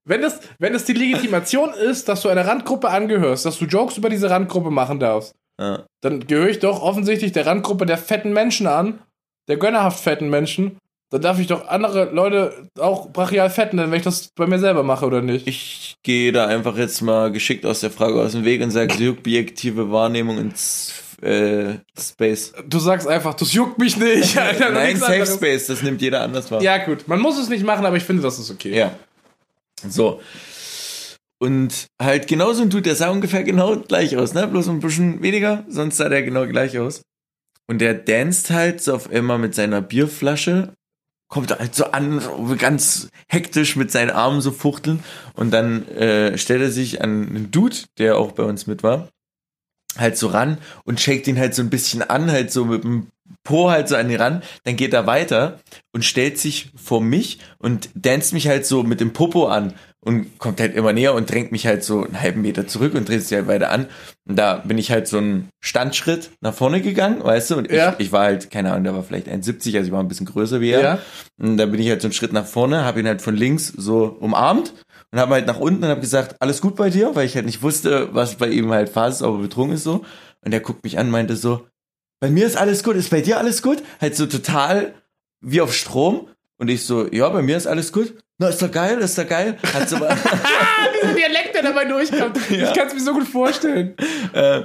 [0.05, 3.97] Wenn das, wenn das die Legitimation ist, dass du einer Randgruppe angehörst, dass du Jokes
[3.97, 5.85] über diese Randgruppe machen darfst, Ja.
[6.03, 9.01] dann gehöre ich doch offensichtlich der Randgruppe der fetten Menschen an,
[9.49, 10.79] der gönnerhaft fetten Menschen.
[11.13, 14.85] Dann darf ich doch andere Leute auch brachial fetten, wenn ich das bei mir selber
[14.85, 15.49] mache oder nicht.
[15.49, 18.95] Ich gehe da einfach jetzt mal geschickt aus der Frage aus dem Weg und sage
[18.99, 20.93] subjektive Wahrnehmung ins
[21.23, 22.53] äh, Space.
[22.69, 24.37] Du sagst einfach, das juckt mich nicht.
[24.39, 25.35] Alter, Nein, Safe anderes.
[25.35, 26.63] Space, das nimmt jeder anders wahr.
[26.63, 27.09] Ja, gut.
[27.09, 28.77] Man muss es nicht machen, aber ich finde, das ist okay.
[28.77, 28.93] Ja.
[29.89, 30.21] So.
[31.39, 34.47] Und halt genauso ein Dude, der sah ungefähr genau gleich aus, ne?
[34.47, 37.03] Bloß ein bisschen weniger, sonst sah der genau gleich aus.
[37.67, 40.75] Und der danst halt so auf einmal mit seiner Bierflasche,
[41.29, 42.21] kommt halt so an,
[42.59, 45.03] ganz hektisch mit seinen Armen so fuchteln.
[45.35, 49.09] Und dann äh, stellt er sich an einen Dude, der auch bei uns mit war,
[49.99, 53.09] halt so ran und shakt ihn halt so ein bisschen an, halt so mit dem
[53.45, 54.43] Po halt so an ihn ran.
[54.65, 55.61] Dann geht er weiter
[55.93, 60.39] und stellt sich vor mich und danst mich halt so mit dem Popo an und
[60.39, 63.23] kommt halt immer näher und drängt mich halt so einen halben Meter zurück und dreht
[63.23, 63.87] sich halt weiter an.
[64.29, 67.57] Und da bin ich halt so einen Standschritt nach vorne gegangen, weißt du?
[67.57, 67.95] Und ich, Ja.
[67.99, 70.61] ich war halt, keine Ahnung, der war vielleicht 1,70, also ich war ein bisschen größer
[70.61, 70.83] wie er.
[70.83, 70.99] Ja.
[71.41, 73.69] Und dann bin ich halt so einen Schritt nach vorne, habe ihn halt von links
[73.69, 74.75] so umarmt
[75.13, 77.47] und habe halt nach unten und habe gesagt, alles gut bei dir, weil ich halt
[77.47, 80.05] nicht wusste, was bei ihm halt Phase ist, ob er betrunken ist so.
[80.45, 81.67] Und er guckt mich an, meinte so,
[82.21, 83.83] bei mir ist alles gut, ist bei dir alles gut?
[84.01, 84.95] Halt so total
[85.41, 86.29] wie auf Strom.
[86.59, 88.15] Und ich so, ja, bei mir ist alles gut.
[88.39, 89.59] Na, ist doch geil, ist doch geil.
[89.75, 90.17] Hat so, Ah,
[91.03, 92.39] dieser Dialekt, der dabei durchkommt.
[92.51, 93.95] Ich kann es mir so gut vorstellen.
[94.33, 94.63] äh,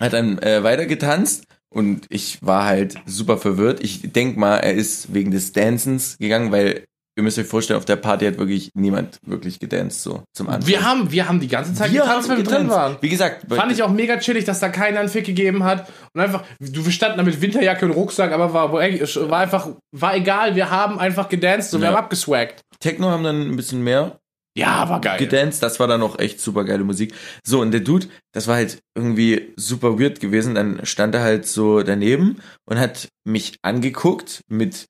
[0.00, 3.80] hat dann äh, weiter getanzt und ich war halt super verwirrt.
[3.82, 6.84] Ich denk mal, er ist wegen des Dancens gegangen, weil
[7.16, 10.66] ihr müsst euch vorstellen, auf der Party hat wirklich niemand wirklich gedanced so zum Anfang.
[10.66, 12.96] Wir haben, wir haben die ganze Zeit getanzt, wenn wir drin waren.
[13.00, 15.90] Wie gesagt, Fand ich auch mega chillig, dass da keiner einen Fick gegeben hat.
[16.12, 20.16] Und einfach, du, wir standen da mit Winterjacke und Rucksack, aber war, war einfach, war
[20.16, 21.94] egal, wir haben einfach gedanced und wir Ja.
[21.94, 22.62] haben abgeswaggt.
[22.80, 24.18] Techno haben dann ein bisschen mehr
[24.56, 25.18] Ja, war geil.
[25.18, 25.62] gedanced.
[25.62, 27.14] Das war dann auch echt super geile Musik.
[27.44, 30.54] So, und der Dude, das war halt irgendwie super weird gewesen.
[30.54, 32.38] Dann stand er halt so daneben
[32.68, 34.86] und hat mich angeguckt mit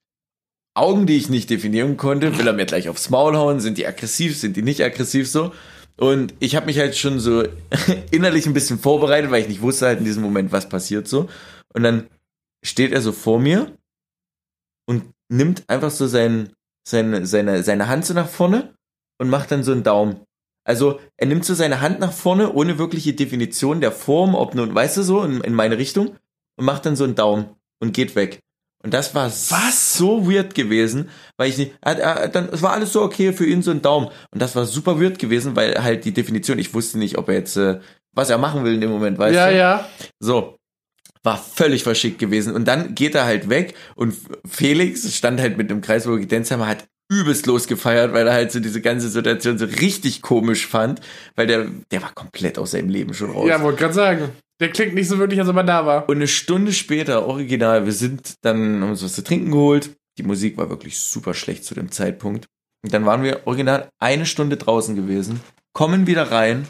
[0.74, 2.36] Augen, die ich nicht definieren konnte.
[2.36, 3.60] Will er mir gleich aufs Maul hauen?
[3.60, 4.36] Sind die aggressiv?
[4.36, 5.52] Sind die nicht aggressiv so?
[5.96, 7.44] Und ich habe mich halt schon so
[8.10, 11.28] innerlich ein bisschen vorbereitet, weil ich nicht wusste halt in diesem Moment, was passiert so.
[11.72, 12.08] Und dann
[12.64, 13.76] steht er so vor mir
[14.86, 16.50] und nimmt einfach so sein,
[16.86, 18.74] seine, seine, seine Hand so nach vorne
[19.18, 20.20] und macht dann so einen Daumen.
[20.64, 24.74] Also er nimmt so seine Hand nach vorne, ohne wirkliche Definition der Form, ob nun,
[24.74, 26.16] weißt du so, in, in meine Richtung,
[26.56, 27.50] und macht dann so einen Daumen
[27.80, 28.40] und geht weg.
[28.84, 29.96] Und das war Was?
[29.96, 31.08] so weird gewesen,
[31.38, 33.80] weil ich nicht, er, er, dann, es war alles so okay für ihn so ein
[33.82, 34.08] Daumen.
[34.30, 37.34] Und das war super weird gewesen, weil halt die Definition, ich wusste nicht, ob er
[37.36, 37.80] jetzt, äh,
[38.14, 39.56] was er machen will in dem Moment, weißt ja, du?
[39.56, 39.88] ja.
[40.20, 40.56] So.
[41.22, 42.54] war völlig verschickt gewesen.
[42.54, 44.14] Und dann geht er halt weg und
[44.46, 48.34] Felix stand halt mit dem Kreis, wo wir gedanced haben, hat übelst losgefeiert, weil er
[48.34, 51.00] halt so diese ganze Situation so richtig komisch fand,
[51.36, 53.48] weil der, der war komplett aus seinem Leben schon raus.
[53.48, 54.28] Ja, wollte gerade sagen.
[54.60, 56.08] Der klingt nicht so wirklich, als ob er da war.
[56.08, 59.90] Und eine Stunde später, original, wir sind dann, haben uns was zu trinken geholt.
[60.16, 62.46] Die Musik war wirklich super schlecht zu dem Zeitpunkt.
[62.82, 65.40] Und dann waren wir original eine Stunde draußen gewesen,
[65.72, 66.68] kommen wieder rein,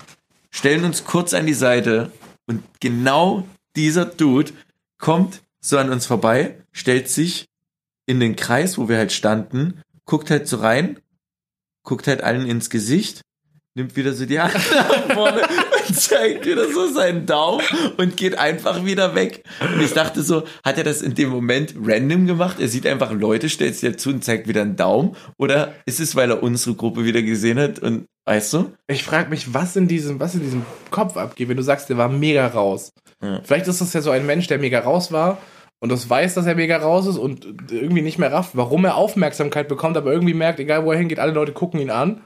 [0.50, 2.12] stellen uns kurz an die Seite
[2.46, 4.52] und genau dieser Dude
[4.98, 7.46] kommt so an uns vorbei, stellt sich
[8.06, 11.00] in den Kreis, wo wir halt standen, guckt halt so rein,
[11.82, 13.22] guckt halt allen ins Gesicht,
[13.74, 15.42] nimmt wieder so die Hand nach vorne
[15.92, 17.62] zeigt wieder so seinen Daumen
[17.96, 19.42] und geht einfach wieder weg.
[19.60, 22.56] Und ich dachte so, hat er das in dem Moment random gemacht?
[22.60, 25.16] Er sieht einfach Leute, stellt sich dazu und zeigt wieder einen Daumen?
[25.38, 28.72] Oder ist es, weil er unsere Gruppe wieder gesehen hat und weißt du?
[28.86, 31.98] Ich frage mich, was in diesem, was in diesem Kopf abgeht, wenn du sagst, der
[31.98, 32.92] war mega raus.
[33.22, 33.40] Ja.
[33.44, 35.38] Vielleicht ist das ja so ein Mensch, der mega raus war
[35.84, 38.96] und das weiß, dass er mega raus ist und irgendwie nicht mehr rafft, warum er
[38.96, 42.22] Aufmerksamkeit bekommt, aber irgendwie merkt, egal wo er hingeht, alle Leute gucken ihn an.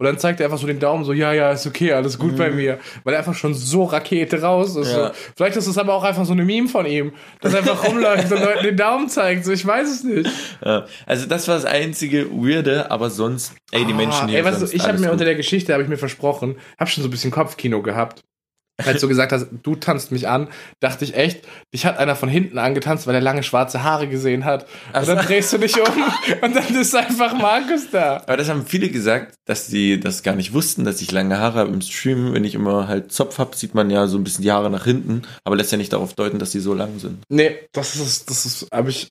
[0.00, 2.34] Und dann zeigt er einfach so den Daumen, so, ja, ja, ist okay, alles gut
[2.38, 2.78] bei mir.
[3.04, 4.88] Weil er einfach schon so Rakete raus ist.
[4.88, 4.98] Mhm.
[4.98, 5.06] Ja.
[5.08, 5.12] So.
[5.36, 8.32] Vielleicht ist es aber auch einfach so eine Meme von ihm, dass er einfach rumläuft
[8.32, 9.44] und Leuten den Daumen zeigt.
[9.44, 10.30] So, ich weiß es nicht.
[10.64, 10.86] Ja.
[11.04, 14.42] Also das war das einzige Weirde, aber sonst, ey, die Menschen Ah, hier.
[14.42, 15.12] Ey, sonst ich habe mir gut.
[15.12, 18.22] unter der Geschichte, habe ich mir versprochen, habe schon so ein bisschen Kopfkino gehabt.
[18.84, 20.48] Als du gesagt hast, du tanzt mich an,
[20.80, 24.44] dachte ich echt, dich hat einer von hinten angetanzt, weil er lange schwarze Haare gesehen
[24.44, 24.66] hat.
[24.94, 25.86] Und dann drehst du dich um
[26.42, 28.22] und dann ist einfach Markus da.
[28.26, 31.60] Aber das haben viele gesagt, dass sie das gar nicht wussten, dass ich lange Haare
[31.60, 32.34] habe im Stream.
[32.34, 34.84] Wenn ich immer halt Zopf habe, sieht man ja so ein bisschen die Haare nach
[34.84, 37.22] hinten, aber lässt ja nicht darauf deuten, dass die so lang sind.
[37.28, 39.08] Nee, das ist, das ist, habe ich,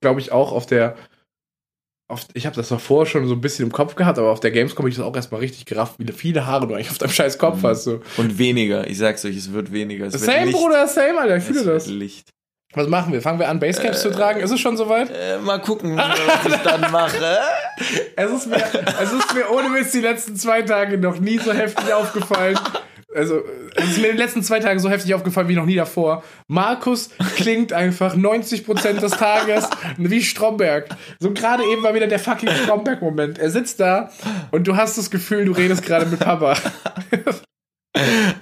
[0.00, 0.96] glaube ich, auch auf der,
[2.08, 4.52] auf, ich habe das davor schon so ein bisschen im Kopf gehabt, aber auf der
[4.52, 7.10] Gamescom habe ich das auch erstmal richtig gerafft, wie viele Haare du eigentlich auf deinem
[7.10, 7.84] scheiß Kopf hast.
[7.84, 8.00] So.
[8.16, 8.86] Und weniger.
[8.88, 10.06] Ich sag's euch, es wird weniger.
[10.06, 10.56] Es wird Same, Licht.
[10.56, 11.86] Bruder, same, Alter, ich fühle wird das.
[11.88, 12.28] Licht.
[12.74, 13.22] Was machen wir?
[13.22, 14.40] Fangen wir an, Basecaps zu tragen?
[14.40, 15.10] Ist es schon soweit?
[15.10, 17.38] Äh, mal gucken, was ich dann mache.
[18.16, 21.52] Es ist, mir, es ist mir ohne Mist die letzten zwei Tage noch nie so
[21.52, 22.58] heftig aufgefallen.
[23.16, 23.42] Also,
[23.74, 26.22] es ist mir in den letzten zwei Tagen so heftig aufgefallen wie noch nie davor.
[26.48, 30.88] Markus klingt einfach 90% des Tages wie Stromberg.
[31.18, 33.38] So gerade eben war wieder der fucking Stromberg-Moment.
[33.38, 34.10] Er sitzt da
[34.50, 36.56] und du hast das Gefühl, du redest gerade mit Papa.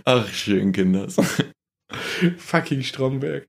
[0.04, 1.16] Ach, schön, Kinders.
[2.38, 3.46] fucking Stromberg.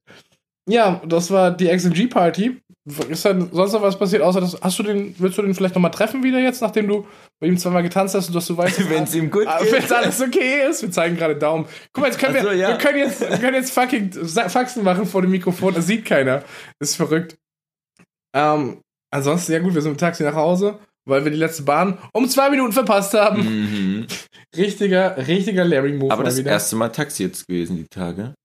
[0.70, 2.62] Ja, das war die XMG-Party.
[3.10, 5.74] Ist denn sonst noch was passiert, außer das, hast du den, willst du den vielleicht
[5.74, 7.08] nochmal treffen wieder jetzt, nachdem du
[7.40, 9.72] bei ihm zweimal getanzt hast und dass du weißt, Wenn's ihm gut Ah, geht.
[9.90, 11.66] Wenn alles okay ist, wir zeigen gerade Daumen.
[11.94, 12.70] Guck mal, jetzt können Ach so, wir, ja.
[12.70, 16.44] wir können jetzt, wir können jetzt fucking Faxen machen vor dem Mikrofon, das sieht keiner.
[16.80, 17.36] Das ist verrückt.
[18.36, 18.82] Ähm,
[19.12, 20.78] ansonsten, ja gut, wir sind im Taxi nach Hause,
[21.08, 23.42] weil wir die letzte Bahn um zwei Minuten verpasst haben.
[24.02, 24.08] Mhm.
[24.56, 26.52] Richtiger, richtiger Larry-Move Aber das wieder.
[26.52, 28.36] erste Mal Taxi jetzt gewesen, die Tage.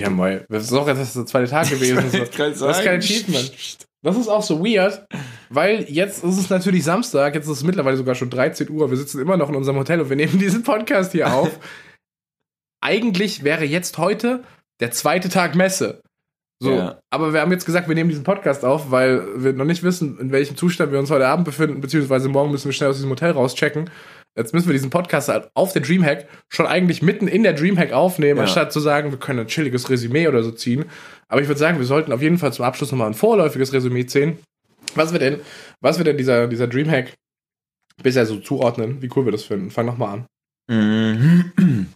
[0.00, 0.44] Ja, mal.
[0.48, 2.02] Das ist auch ist der zweite Tag gewesen.
[2.54, 2.66] So.
[2.66, 3.78] Das ist kein Achievement.
[4.02, 5.06] Das ist auch so weird,
[5.48, 8.98] weil jetzt ist es natürlich Samstag, jetzt ist es mittlerweile sogar schon 13 Uhr, wir
[8.98, 11.58] sitzen immer noch in unserem Hotel und wir nehmen diesen Podcast hier auf.
[12.82, 14.44] Eigentlich wäre jetzt heute
[14.80, 16.02] der zweite Tag Messe.
[16.62, 16.98] So, Ja.
[17.10, 20.18] aber wir haben jetzt gesagt, wir nehmen diesen Podcast auf, weil wir noch nicht wissen,
[20.18, 23.10] in welchem Zustand wir uns heute Abend befinden, beziehungsweise morgen müssen wir schnell aus diesem
[23.10, 23.90] Hotel rauschecken.
[24.36, 27.92] Jetzt müssen wir diesen Podcast halt auf der Dreamhack schon eigentlich mitten in der Dreamhack
[27.92, 28.42] aufnehmen, Ja.
[28.44, 30.86] anstatt zu sagen, wir können ein chilliges Resümee oder so ziehen.
[31.28, 34.06] Aber ich würde sagen, wir sollten auf jeden Fall zum Abschluss nochmal ein vorläufiges Resümee
[34.06, 34.38] ziehen.
[34.96, 35.40] Was wir denn,
[35.80, 37.14] was wir denn dieser, dieser Dreamhack
[38.02, 39.70] bisher so zuordnen, wie cool wir das finden.
[39.70, 40.24] Fang nochmal
[40.68, 41.86] an.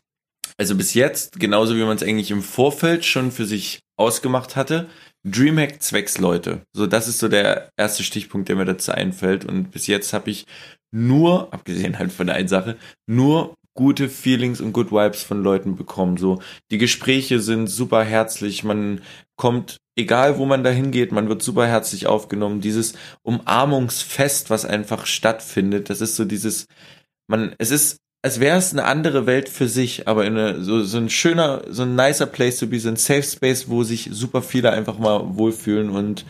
[0.59, 4.89] Also bis jetzt, genauso wie man es eigentlich im Vorfeld schon für sich ausgemacht hatte,
[5.25, 6.63] Dreamhack zwecks Leute.
[6.73, 9.45] So, das ist so der erste Stichpunkt, der mir dazu einfällt.
[9.45, 10.47] Und bis jetzt habe ich
[10.91, 15.77] nur, abgesehen halt von der einen Sache, nur gute Feelings und Good Vibes von Leuten
[15.77, 16.17] bekommen.
[16.17, 16.43] So,
[16.73, 19.03] die Gespräche sind super herzlich, man
[19.37, 22.61] kommt, egal wo man da hingeht, man wird super herzlich aufgenommen.
[22.61, 26.67] Dieses Umarmungsfest, was einfach stattfindet, das ist so dieses,
[27.29, 30.83] man, es ist, als wäre es eine andere Welt für sich, aber in eine, so,
[30.83, 34.11] so ein schöner, so ein nicer Place to be, so ein Safe Space, wo sich
[34.13, 36.25] super viele einfach mal wohlfühlen und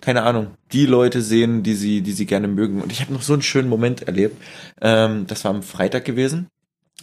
[0.00, 2.82] keine Ahnung, die Leute sehen, die sie, die sie gerne mögen.
[2.82, 4.36] Und ich habe noch so einen schönen Moment erlebt.
[4.82, 6.48] Ähm, das war am Freitag gewesen.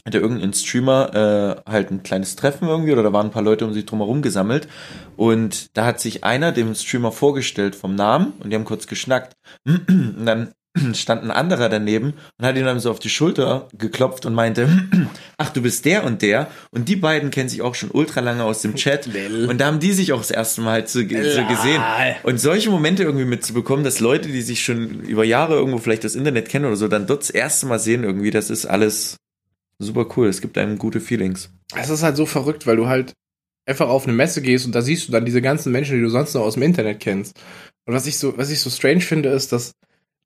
[0.06, 3.66] Hatte irgendein Streamer äh, halt ein kleines Treffen irgendwie oder da waren ein paar Leute
[3.66, 4.68] um sich drumherum gesammelt
[5.18, 9.34] und da hat sich einer dem Streamer vorgestellt vom Namen und die haben kurz geschnackt
[9.66, 10.54] und dann
[10.93, 14.67] stand ein anderer daneben und hat ihn dann so auf die Schulter geklopft und meinte,
[15.38, 16.49] ach, du bist der und der.
[16.72, 19.07] Und die beiden kennen sich auch schon ultra lange aus dem Chat.
[19.07, 21.82] Und da haben die sich auch das erste Mal so, so gesehen.
[22.24, 26.15] Und solche Momente irgendwie mitzubekommen, dass Leute, die sich schon über Jahre irgendwo vielleicht das
[26.15, 29.17] Internet kennen oder so, dann dort das erste Mal sehen irgendwie, das ist alles
[29.80, 30.28] super cool.
[30.28, 31.49] Es gibt einem gute Feelings.
[31.76, 33.13] Es ist halt so verrückt, weil du halt
[33.65, 36.09] einfach auf eine Messe gehst und da siehst du dann diese ganzen Menschen, die du
[36.09, 37.39] sonst noch aus dem Internet kennst.
[37.86, 39.72] Und was ich so, was ich so strange finde, ist, dass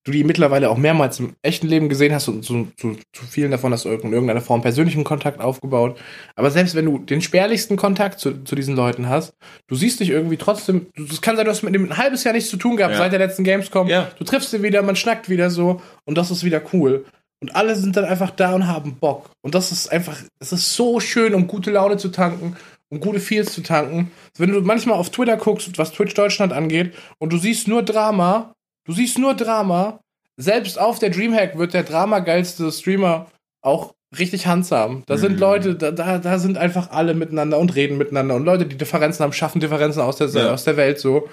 [0.06, 3.51] du die mittlerweile auch mehrmals im echten Leben gesehen hast und zu, zu, zu vielen
[3.51, 5.99] davon hast du in irgendeiner Form persönlichen Kontakt aufgebaut.
[6.36, 9.34] Aber selbst wenn du den spärlichsten Kontakt zu, zu diesen Leuten hast,
[9.68, 12.34] du siehst dich irgendwie trotzdem, es kann sein, du hast mit dem ein halbes Jahr
[12.34, 12.99] nichts zu tun gehabt Ja.
[12.99, 13.88] seit der letzten Gamescom.
[13.88, 14.12] Ja.
[14.18, 17.03] Du triffst sie wieder, man schnackt wieder so und das ist wieder cool.
[17.41, 19.30] Und alle sind dann einfach da und haben Bock.
[19.41, 22.56] Und das ist einfach, es ist so schön, um gute Laune zu tanken,
[22.89, 24.12] um gute Feels zu tanken.
[24.38, 28.55] Wenn du manchmal auf Twitter guckst, was Twitch Deutschland angeht, und du siehst nur Drama,
[28.86, 29.99] du siehst nur Drama,
[30.38, 33.27] selbst auf der Dreamhack wird der dramageilste Streamer
[33.61, 35.03] auch richtig handsam.
[35.07, 35.39] Da sind Mhm.
[35.39, 38.36] Leute, da, da, da sind einfach alle miteinander und reden miteinander.
[38.36, 40.53] Und Leute, die Differenzen haben, schaffen Differenzen aus der, Ja.
[40.53, 41.29] aus der Welt so.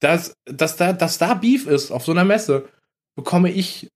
[0.00, 2.68] Dass, dass, da, dass da Beef ist auf so einer Messe,
[3.16, 3.88] bekomme ich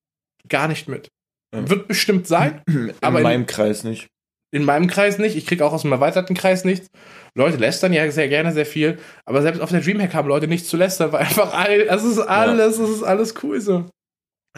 [0.48, 1.08] gar nicht mit.
[1.54, 1.68] Ja.
[1.68, 4.06] Wird bestimmt sein, In Aber in- meinem Kreis nicht.
[4.52, 5.36] In meinem Kreis nicht.
[5.36, 6.88] Ich kriege auch aus dem erweiterten Kreis nichts.
[7.34, 10.68] Leute lästern ja sehr gerne sehr viel, aber selbst auf der Dreamhack haben Leute nichts
[10.68, 13.84] zu lästern, weil einfach all, es ist alles, es ist alles cool so.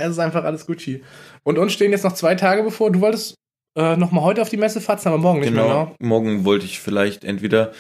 [0.01, 1.03] Es ist einfach alles Gucci.
[1.43, 2.93] Und uns stehen jetzt noch zwei Tage bevor.
[2.93, 3.35] Du wolltest
[3.77, 5.67] äh, noch mal heute auf die Messe fahren, aber morgen nicht Genau.
[5.67, 5.85] mehr.
[5.87, 5.95] ne?
[5.99, 7.73] Morgen wollte ich vielleicht entweder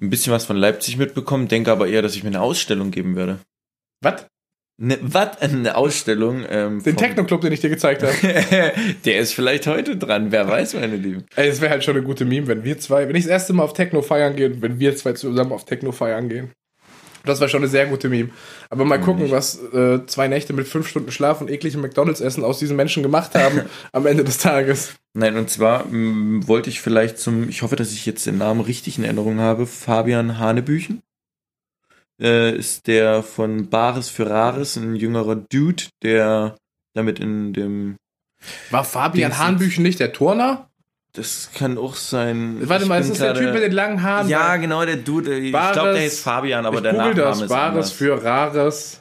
[0.00, 3.16] ein bisschen was von Leipzig mitbekommen, denke aber eher, dass ich mir eine Ausstellung geben
[3.16, 3.40] werde.
[4.02, 4.26] Was?
[4.82, 5.36] Ne, was?
[5.42, 6.42] Eine Ausstellung.
[6.48, 8.14] Ähm, Den Techno-Club, den ich dir gezeigt habe.
[9.04, 11.26] Der ist vielleicht heute dran, wer weiß, meine Lieben.
[11.36, 13.52] Ey, es wäre halt schon eine gute Meme, wenn wir zwei, wenn ich das erste
[13.52, 16.52] Mal auf Techno feiern gehe und wenn wir zwei zusammen auf Techno feiern gehen.
[17.26, 18.30] Das wäre schon eine sehr gute Meme.
[18.70, 19.32] Aber mal gucken, nicht.
[19.32, 23.34] was äh, zwei Nächte mit fünf Stunden Schlaf und ekligem McDonalds-Essen aus diesen Menschen gemacht
[23.34, 23.60] haben
[23.92, 24.94] am Ende des Tages.
[25.12, 28.62] Nein, und zwar mh, wollte ich vielleicht zum, ich hoffe, dass ich jetzt den Namen
[28.62, 31.02] richtig in Erinnerung habe, Fabian Hanebüchen.
[32.20, 36.56] Äh, ist der von Bares für Rares, ein jüngerer Dude, der
[36.94, 37.96] damit in dem,
[38.70, 40.70] War Fabian Hahnbüchen nicht der Turner?
[41.12, 42.58] das kann auch sein.
[42.68, 44.28] Warte mal, ist das der Typ mit den langen Haaren?
[44.28, 45.38] Ja, genau, der Dude.
[45.38, 47.40] Ich glaube, der heißt Fabian, aber der Nachname das.
[47.40, 47.92] ist Bares anders.
[47.92, 49.00] für Rares.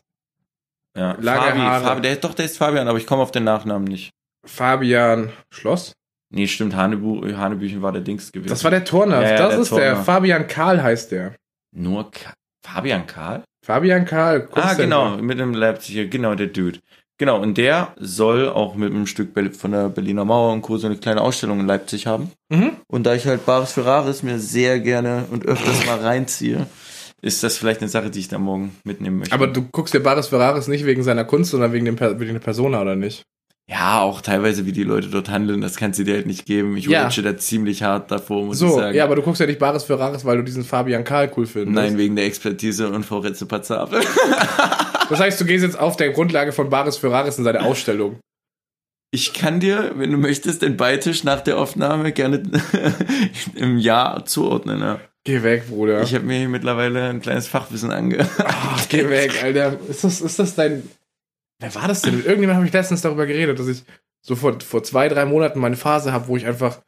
[0.98, 1.16] ja.
[1.20, 1.84] lange Fabi, Haare.
[1.86, 4.12] Fabi, der, doch, der ist Fabian, aber ich komme auf den Nachnamen nicht.
[4.46, 5.94] Fabian Schloss?
[6.32, 8.50] Nee, stimmt, Hanebu, Hanebüchen war der Dings gewesen.
[8.50, 9.22] Das war der Turner.
[9.22, 9.90] Ja, ja, das der ist der.
[9.92, 10.04] Turner.
[10.04, 11.36] Fabian Karl heißt der.
[11.76, 12.34] Nur Ka
[12.74, 13.44] Fabian Karl?
[13.66, 14.48] Fabian Karl.
[14.54, 16.80] Ah, genau, mit dem Leipziger, genau, der Dude.
[17.18, 20.78] Genau, und der soll auch mit einem Stück von der Berliner Mauer und Co.
[20.78, 22.32] so eine kleine Ausstellung in Leipzig haben.
[22.50, 22.78] Mhm.
[22.88, 26.66] Und da ich halt Bares für Rares mir sehr gerne und öfters mal reinziehe,
[27.22, 29.36] ist das vielleicht eine Sache, die ich da morgen mitnehmen möchte.
[29.36, 32.40] Aber du guckst dir Bares Ferraris nicht wegen seiner Kunst, sondern wegen, dem wegen der
[32.40, 33.24] Persona, oder nicht?
[33.70, 36.76] Ja, auch teilweise, wie die Leute dort handeln, das kannst du dir halt nicht geben.
[36.76, 37.08] Ich Ja.
[37.10, 38.96] da ziemlich hart davor, muss ich So, sagen.
[38.98, 41.76] ja, aber du guckst ja nicht Bares Ferraris, weil du diesen Fabian Karl cool findest.
[41.76, 44.02] Nein, wegen der Expertise und Frau Retze Pazabe.
[45.10, 48.20] Das heißt, du gehst jetzt auf der Grundlage von Bares Ferraris in seine Ausstellung.
[49.10, 52.44] Ich kann dir, wenn du möchtest, den Beitisch nach der Aufnahme gerne
[53.56, 54.82] im Jahr zuordnen.
[54.82, 55.00] Ja.
[55.24, 56.04] Geh weg, Bruder.
[56.04, 58.20] Ich habe mir mittlerweile ein kleines Fachwissen ange.
[58.38, 59.78] Ach, geh weg, Alter.
[59.90, 60.84] Ist das, ist das dein.
[61.60, 62.16] Wer war das denn?
[62.18, 63.84] Mit irgendjemand habe ich letztens darüber geredet, dass ich
[64.22, 66.80] so vor, vor zwei, drei Monaten meine Phase habe, wo ich einfach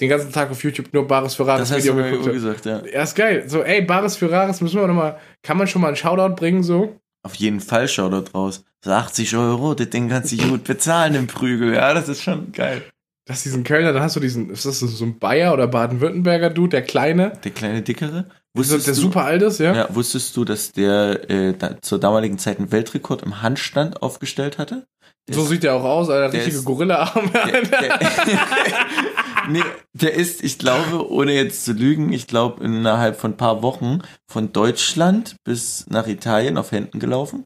[0.00, 2.32] den ganzen Tag auf YouTube nur Bares Ferraris Das hast Video geguckt habe.
[2.32, 2.82] gesagt, ja.
[2.86, 3.44] Ja, ist geil.
[3.48, 5.18] So, ey, Bares Ferraris müssen wir noch mal.
[5.42, 6.98] Kann man schon mal einen Shoutout bringen, so?
[7.22, 8.64] Auf jeden Fall schau dort raus.
[8.84, 11.74] So 80 Euro, das Ding kannst du gut bezahlen im Prügel.
[11.74, 12.82] Ja, das ist schon geil.
[13.26, 16.48] Das ist diesen Kölner, dann hast du diesen, ist das so ein Bayer oder Baden-Württemberger
[16.50, 18.26] Dude, der Kleine, Der kleine Dickere.
[18.54, 19.74] Der, Wusstest der du, super alt ist, ja?
[19.74, 24.58] ja, wusstest du, dass der äh, da, zur damaligen Zeit einen Weltrekord im Handstand aufgestellt
[24.58, 24.86] hatte?
[25.28, 27.30] Der So ist- sieht der auch aus, Alter, der richtige Gorilla-Arme.
[27.30, 27.98] der, der,
[29.48, 33.62] nee, der ist, ich glaube, ohne jetzt zu lügen, ich glaube, innerhalb von ein paar
[33.62, 37.44] Wochen von Deutschland bis nach Italien auf Händen gelaufen.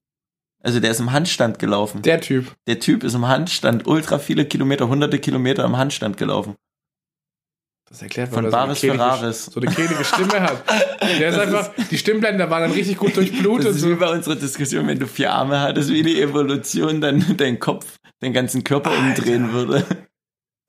[0.65, 2.03] Also der ist im Handstand gelaufen.
[2.03, 2.53] Der Typ.
[2.69, 6.55] Der Typ ist im Handstand ultra viele Kilometer, hunderte Kilometer im Handstand gelaufen.
[7.93, 9.45] Das erklärt, Von warum er Baris so Ferraris.
[9.53, 10.65] so eine kehlige Stimme hat.
[11.21, 13.69] Der ist Das einfach, die Stimmbänder waren dann richtig gut durchblutet.
[13.69, 17.23] Das ist wie bei unserer Diskussion, wenn du vier Arme hattest, wie die Evolution dann
[17.37, 19.03] dein Kopf, den ganzen Körper Alter.
[19.03, 19.85] umdrehen würde.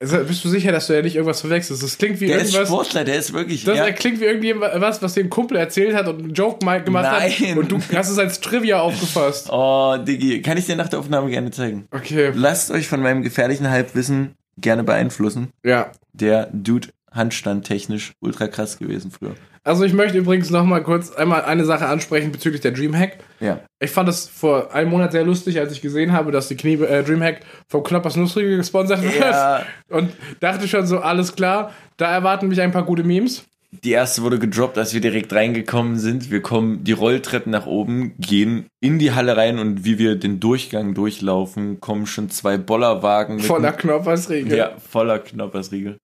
[0.02, 1.82] Also, bist du sicher, dass du ja nicht irgendwas verwechselst?
[1.82, 2.68] Das klingt wie Der ist irgendwas.
[2.68, 3.64] Sportler, der ist wirklich.
[3.64, 3.90] Das ja.
[3.92, 7.30] klingt wie irgendwas, was ein Kumpel erzählt hat und einen Joke gemacht Nein.
[7.32, 7.56] hat.
[7.56, 9.48] Und du hast es als Trivia aufgefasst.
[9.50, 11.86] Oh, Diggi, kann ich dir nach der Aufnahme gerne zeigen.
[11.90, 12.32] Okay.
[12.34, 15.48] Lasst euch von meinem gefährlichen Halbwissen gerne beeinflussen.
[15.64, 15.90] Ja.
[16.12, 19.34] Der Dude Handstand technisch ultra krass gewesen früher.
[19.62, 23.18] Also ich möchte übrigens noch mal kurz einmal eine Sache ansprechen bezüglich der Dreamhack.
[23.40, 23.60] Ja.
[23.80, 26.74] Ich fand es vor einem Monat sehr lustig, als ich gesehen habe, dass die Knie
[26.74, 29.20] äh, Dreamhack vom Knoppers Nussriegel gesponsert wird.
[29.20, 29.64] Ja.
[29.88, 33.44] Und dachte schon so, alles klar, da erwarten mich ein paar gute Memes.
[33.82, 36.30] Die erste wurde gedroppt, als wir direkt reingekommen sind.
[36.30, 40.38] Wir kommen die Rolltreppen nach oben, gehen in die Halle rein und wie wir den
[40.38, 44.56] Durchgang durchlaufen, kommen schon zwei Bollerwagen Voller Knoppersriegel.
[44.56, 45.98] ja, voller Knoppersriegel.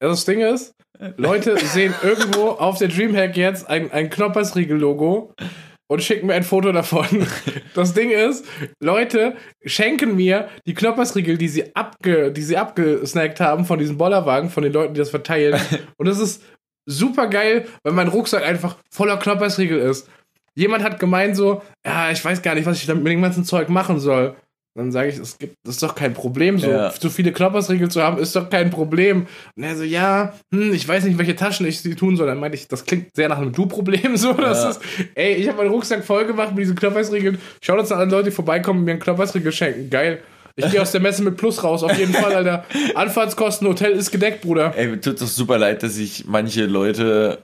[0.00, 0.74] Das Ding ist,
[1.16, 5.34] Leute sehen irgendwo auf der Dreamhack jetzt ein, ein Knoppersriegel-Logo
[5.88, 7.06] und schicken mir ein Foto davon.
[7.74, 8.44] Das Ding ist,
[8.80, 14.50] Leute schenken mir die Knoppersriegel, die sie, abge, die sie abgesnackt haben von diesem Bollerwagen,
[14.50, 15.60] von den Leuten, die das verteilen.
[15.96, 16.42] Und das ist
[16.84, 20.08] super geil, weil mein Rucksack einfach voller Knoppersriegel ist.
[20.56, 23.44] Jemand hat gemeint so, ja, ich weiß gar nicht, was ich damit mit dem ganzen
[23.44, 24.34] Zeug machen soll.
[24.76, 26.92] Dann sage ich, es gibt, das ist doch kein Problem, so, Ja.
[26.92, 29.26] so viele Knoppersriegel zu haben, ist doch kein Problem.
[29.56, 32.28] Und er so, ja, hm, ich weiß nicht, welche Taschen ich sie tun soll.
[32.28, 34.70] Dann meinte ich, das klingt sehr nach einem Du-Problem, so, das Ja.
[34.70, 34.80] ist,
[35.16, 37.38] ey, ich habe meinen Rucksack voll gemacht mit diesen Knoppersriegeln.
[37.62, 39.90] Schaut uns an Leute, die vorbeikommen und mir einen Knoppersriegel schenken.
[39.90, 40.20] Geil.
[40.56, 42.64] Ich gehe aus der Messe mit Plus raus, auf jeden Fall, Alter.
[42.94, 44.74] Anfahrtskosten, Hotel ist gedeckt, Bruder.
[44.76, 47.42] Ey, mir tut doch super leid, dass ich manche Leute,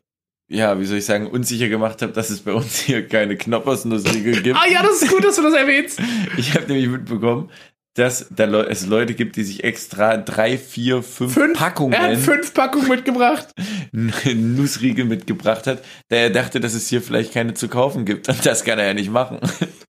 [0.48, 4.42] ja, wie soll ich sagen, unsicher gemacht habe, dass es bei uns hier keine Knoppersnussriegel
[4.42, 4.56] gibt.
[4.56, 6.00] Ah ja, das ist gut, dass du das erwähnst.
[6.36, 7.50] Ich habe nämlich mitbekommen,
[7.94, 12.12] dass da Leu es Leute gibt, die sich extra drei, vier, fünf, Fünf, Packungen er
[12.12, 13.48] hat fünf Packungen mitgebracht.
[13.92, 18.28] Nussriegel mitgebracht hat, da er dachte, dass es hier vielleicht keine zu kaufen gibt.
[18.28, 19.40] Und das kann er ja nicht machen.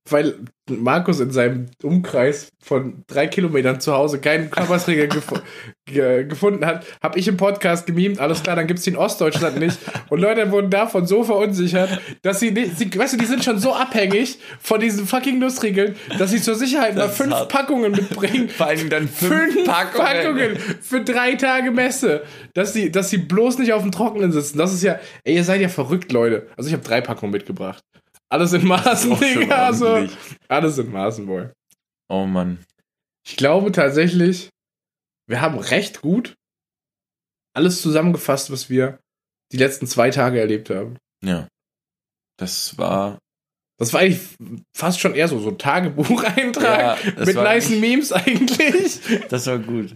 [0.10, 0.36] Weil
[0.70, 5.28] Markus in seinem Umkreis von drei Kilometern zu Hause keinen Knoppersriegel gef
[5.86, 9.60] ge gefunden hat, habe ich im Podcast gemimt, alles klar, dann gibt's die in Ostdeutschland
[9.60, 9.80] nicht.
[10.10, 13.60] Und Leute wurden davon so verunsichert, dass sie nicht, sie, weißt du, die sind schon
[13.60, 17.50] so abhängig von diesen fucking Nussriegeln, dass sie zur Sicherheit mal Das ist fünf hart.
[17.50, 18.50] Packungen mitbringen.
[18.58, 20.06] Vor allem dann fünf, Fünf Packungen.
[20.06, 20.58] Packungen.
[20.82, 22.24] für drei Tage Messe.
[22.54, 24.58] Dass sie, dass sie bloß nicht auf dem Trockenen sitzen.
[24.58, 26.48] Das ist ja, ey, ihr seid ja verrückt, Leute.
[26.58, 27.84] Also ich habe drei Packungen mitgebracht.
[28.30, 29.74] Alles in Maßen, Digga.
[29.74, 29.88] So.
[29.88, 30.18] ordentlich.
[30.48, 31.50] Alles in Maßen, Boy.
[32.10, 32.60] Oh Mann.
[33.26, 34.50] Ich glaube tatsächlich,
[35.28, 36.36] wir haben recht gut
[37.58, 39.00] alles zusammengefasst, was wir
[39.52, 40.98] die letzten zwei Tage erlebt haben.
[41.24, 41.48] Ja.
[42.38, 43.18] Das war.
[43.80, 44.22] Das war eigentlich
[44.76, 49.00] fast schon eher so, so ein Tagebucheintrag Ja, mit nice Memes eigentlich.
[49.30, 49.96] Das war gut.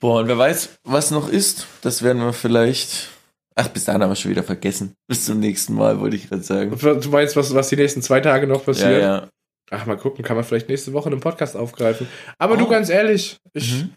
[0.00, 3.10] Boah, und wer weiß, was noch ist, das werden wir vielleicht.
[3.56, 4.94] Ach, bis dahin haben wir schon wieder vergessen.
[5.08, 6.76] Bis zum nächsten Mal, wollte ich gerade sagen.
[6.78, 9.02] Du meinst, was, was die nächsten zwei Tage noch Ja, passiert?
[9.02, 9.28] ja.
[9.70, 12.08] Ach, mal gucken, kann man vielleicht nächste Woche einen Podcast aufgreifen.
[12.38, 12.68] Aber du, Oh.
[12.68, 13.90] ganz ehrlich, ich Mhm.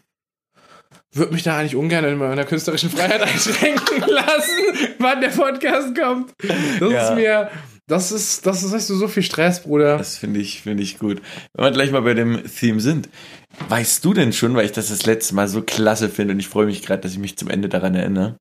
[1.12, 6.32] würde mich da eigentlich ungern in meiner künstlerischen Freiheit einschränken lassen, wann der Podcast kommt.
[6.80, 7.08] Das Ja.
[7.08, 7.50] ist mir,
[7.86, 9.98] das ist, das ist, weißt du, so viel Stress, Bruder.
[9.98, 11.20] Das finde ich, finde ich gut.
[11.54, 13.08] Wenn wir gleich mal bei dem Theme sind.
[13.68, 16.48] Weißt du denn schon, weil ich das das letzte Mal so klasse finde und ich
[16.48, 18.36] freue mich gerade, dass ich mich zum Ende daran erinnere.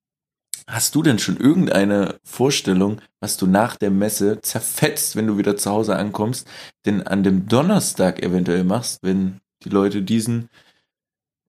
[0.69, 5.55] Hast du denn schon irgendeine Vorstellung, was du nach der Messe zerfetzt, wenn du wieder
[5.55, 6.45] zu Hause ankommst,
[6.85, 10.49] denn an dem Donnerstag eventuell machst, wenn die Leute diesen,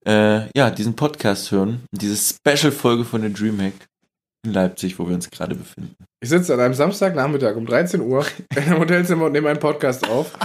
[0.07, 3.75] äh, ja, diesen Podcast hören, diese Special-Folge von der Dreamhack
[4.45, 5.97] in Leipzig, wo wir uns gerade befinden.
[6.21, 8.25] Ich sitze an einem Samstagnachmittag um 13 Uhr
[8.57, 10.39] in einem Hotelzimmer und nehme einen Podcast auf.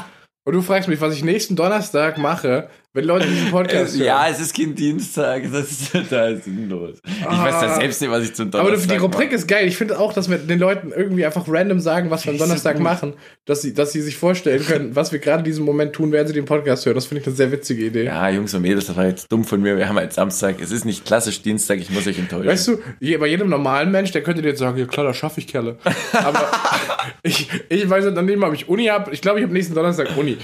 [0.46, 4.06] Und du fragst mich, was ich nächsten Donnerstag mache, wenn Leute diesen Podcast Es, hören.
[4.06, 7.00] ja, es ist kein Dienstag, das ist total sinnlos.
[7.06, 9.36] Ich weiß das selbst nicht, was ich zum Aber Donnerstag die Rubrik mache.
[9.36, 9.68] ist geil.
[9.68, 12.46] Ich finde auch, dass wir den Leuten irgendwie einfach random sagen, was wir am so
[12.46, 12.84] Donnerstag gut.
[12.84, 13.14] machen,
[13.46, 16.28] dass sie, dass sie sich vorstellen können, was wir gerade in diesem Moment tun, während
[16.28, 16.94] sie den Podcast hören.
[16.96, 18.06] Das finde ich eine sehr witzige Idee.
[18.06, 19.76] Ja, Jungs und Mädels, das war jetzt dumm von mir.
[19.76, 20.62] Wir haben halt Samstag.
[20.62, 22.48] Es ist nicht klassisch Dienstag, ich muss euch enttäuschen.
[22.48, 22.78] Weißt du,
[23.20, 25.78] bei jedem normalen Mensch, der könnte dir jetzt sagen, ja klar, das schaffe ich, Kerle.
[26.14, 26.48] Aber
[27.24, 29.12] ich, ich weiß nicht, an dem ob ich Uni habe.
[29.12, 30.38] Ich glaube, ich habe nächsten Donnerstag Uni.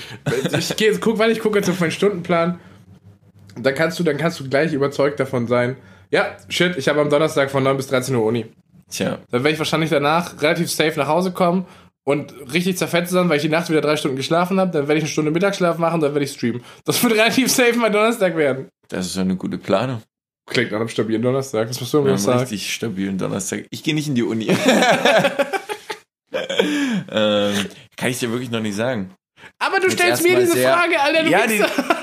[0.57, 2.38] Ich gehe jetzt, guck, weil ich gucke jetzt auf meinen Stundenplan.
[2.43, 5.75] Und Dann kannst du, dann kannst du gleich überzeugt davon sein.
[6.11, 8.45] Ja, shit, ich habe am Donnerstag von 9 bis 13 Uhr Uni.
[8.89, 11.65] Tja, Dann werde ich wahrscheinlich danach relativ safe nach Hause kommen
[12.03, 14.71] und richtig zerfetzt sein, weil ich die Nacht wieder drei Stunden geschlafen habe.
[14.71, 16.63] Dann werde ich eine Stunde Mittagsschlaf machen, dann werde ich streamen.
[16.85, 18.69] Das wird relativ safe mein Donnerstag werden.
[18.87, 20.01] das ist ja eine gute Planung.
[20.47, 21.67] Klingt nach einem stabilen Donnerstag.
[21.67, 22.39] Das musst du mir haben sagen.
[22.39, 23.65] richtig stabilen Donnerstag.
[23.69, 24.47] Ich gehe nicht in die Uni.
[27.11, 27.53] ähm,
[27.95, 29.11] kann ich dir wirklich noch nicht sagen.
[29.61, 31.57] Aber du Jetzt stellst mir diese sehr- Frage, Alter, du Ja, die,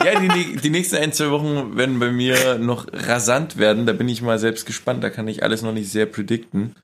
[0.04, 3.86] ja die, die nächsten ein, zwei Wochen werden bei mir noch rasant werden.
[3.86, 5.02] Da bin ich mal selbst gespannt.
[5.02, 6.74] Da kann ich alles noch nicht sehr predikten.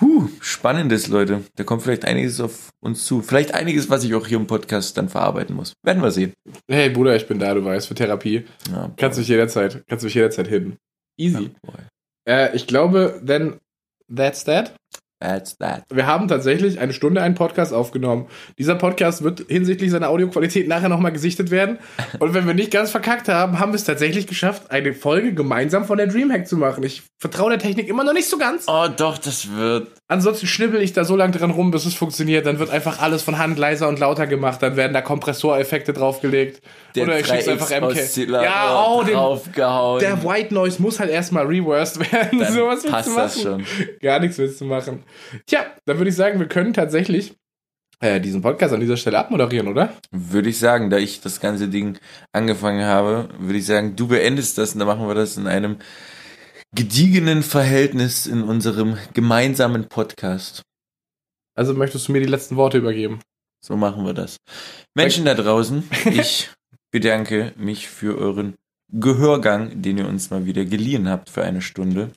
[0.00, 1.42] Huh, spannendes, Leute.
[1.56, 3.20] Da kommt vielleicht einiges auf uns zu.
[3.20, 5.74] Vielleicht einiges, was ich auch hier im Podcast dann verarbeiten muss.
[5.82, 6.32] Werden wir sehen.
[6.66, 8.44] Hey Bruder, ich bin da, du weißt, für Therapie.
[8.70, 10.78] Ja, Kannst mich jederzeit, kannst mich jederzeit hin.
[11.18, 11.50] Easy.
[11.62, 11.74] boy.
[12.26, 13.60] Äh, ich glaube, then
[14.12, 14.72] that's that.
[15.22, 15.84] That's that.
[15.88, 18.26] Wir haben tatsächlich eine Stunde einen Podcast aufgenommen.
[18.58, 21.78] Dieser Podcast wird hinsichtlich seiner Audioqualität nachher nochmal gesichtet werden.
[22.18, 25.84] Und wenn wir nicht ganz verkackt haben, haben wir es tatsächlich geschafft, eine Folge gemeinsam
[25.84, 26.82] von der Dreamhack zu machen.
[26.82, 28.64] Ich vertraue der Technik immer noch nicht so ganz.
[28.66, 29.92] Oh, doch, das wird.
[30.12, 32.44] Ansonsten schnibbel ich da so lange dran rum, bis es funktioniert.
[32.44, 34.62] Dann wird einfach alles von Hand leiser und lauter gemacht.
[34.62, 36.60] Dann werden da Kompressoreffekte draufgelegt.
[36.94, 38.28] Oder ich schick's einfach MK.
[38.30, 40.00] Ja, oh, den, draufgehauen.
[40.00, 42.38] der White Noise muss halt erstmal reversed werden.
[42.40, 43.64] Dann so was willst passt du das machen?
[43.66, 43.98] schon.
[44.02, 45.02] Gar nichts willst du machen.
[45.46, 47.32] Tja, dann würde ich sagen, wir können tatsächlich
[48.00, 49.94] äh, diesen Podcast an dieser Stelle abmoderieren, oder?
[50.10, 51.98] Würde ich sagen, da ich das ganze Ding
[52.32, 55.78] angefangen habe, würde ich sagen, du beendest das und dann machen wir das in einem
[56.74, 60.62] gediegenen Verhältnis in unserem gemeinsamen Podcast.
[61.54, 63.20] Also möchtest du mir die letzten Worte übergeben?
[63.60, 64.38] So machen wir das.
[64.94, 66.50] Menschen da draußen, ich
[66.90, 68.54] bedanke mich für euren
[68.88, 72.12] Gehörgang, den ihr uns mal wieder geliehen habt für eine Stunde.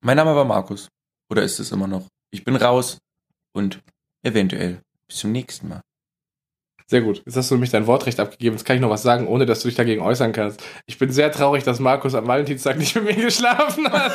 [0.00, 0.88] Mein Name war Markus.
[1.30, 2.06] Oder ist es immer noch?
[2.30, 2.98] Ich bin raus
[3.52, 3.80] und
[4.22, 5.82] eventuell bis zum nächsten Mal.
[6.90, 7.20] Sehr gut.
[7.26, 8.56] Jetzt hast du nämlich dein Wortrecht abgegeben.
[8.56, 10.62] Jetzt kann ich noch was sagen, ohne dass du dich dagegen äußern kannst.
[10.86, 14.12] Ich bin sehr traurig, dass Markus am Valentinstag nicht mit mir geschlafen hat.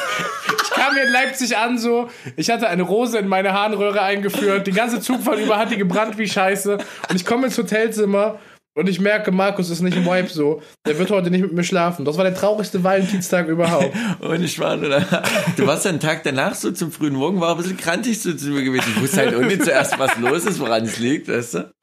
[0.64, 2.10] Ich kam hier in Leipzig an so.
[2.36, 4.66] Ich hatte eine Rose in meine Harnröhre eingeführt.
[4.66, 6.80] Die ganze Zugfahrt über hat die gebrannt wie Scheiße.
[7.10, 8.40] Und ich komme ins Hotelzimmer
[8.76, 10.62] und ich merke, Markus ist nicht im Vibe so.
[10.88, 12.06] Der wird heute nicht mit mir schlafen.
[12.06, 13.92] Das war der traurigste Valentinstag überhaupt.
[14.20, 15.24] Und ich war nur da.
[15.56, 18.34] Du warst ja einen Tag danach so zum frühen Morgen, war ein bisschen krantig so
[18.34, 18.92] zu mir gewesen.
[18.96, 21.74] Ich wusste halt irgendwie zuerst, was los ist, woran es liegt, weißt du?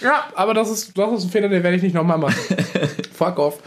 [0.00, 2.36] Ja, aber das ist, das ist ein Fehler, den werde ich nicht nochmal machen.
[3.12, 3.58] Fuck off.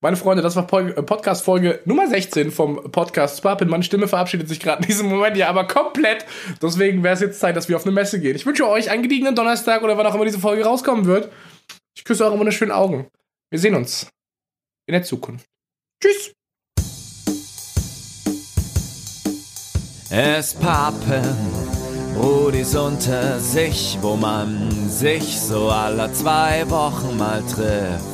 [0.00, 3.68] Meine Freunde, das war äh, Podcast-Folge Nummer 16 vom Podcast Sparpin.
[3.68, 6.26] Meine Stimme verabschiedet sich gerade in diesem Moment ja aber komplett.
[6.62, 8.36] Deswegen wäre es jetzt Zeit, dass wir auf eine Messe gehen.
[8.36, 11.30] Ich wünsche euch einen gediegenen Donnerstag oder wann auch immer diese Folge rauskommen wird.
[11.96, 13.08] Ich küsse eure wunderschönen Augen.
[13.50, 14.08] Wir sehen uns
[14.86, 15.46] in der Zukunft.
[16.02, 16.32] Tschüss.
[20.10, 21.24] Es pappen
[22.14, 28.13] Brudis unter sich, wo man sich so alle zwei Wochen mal trifft.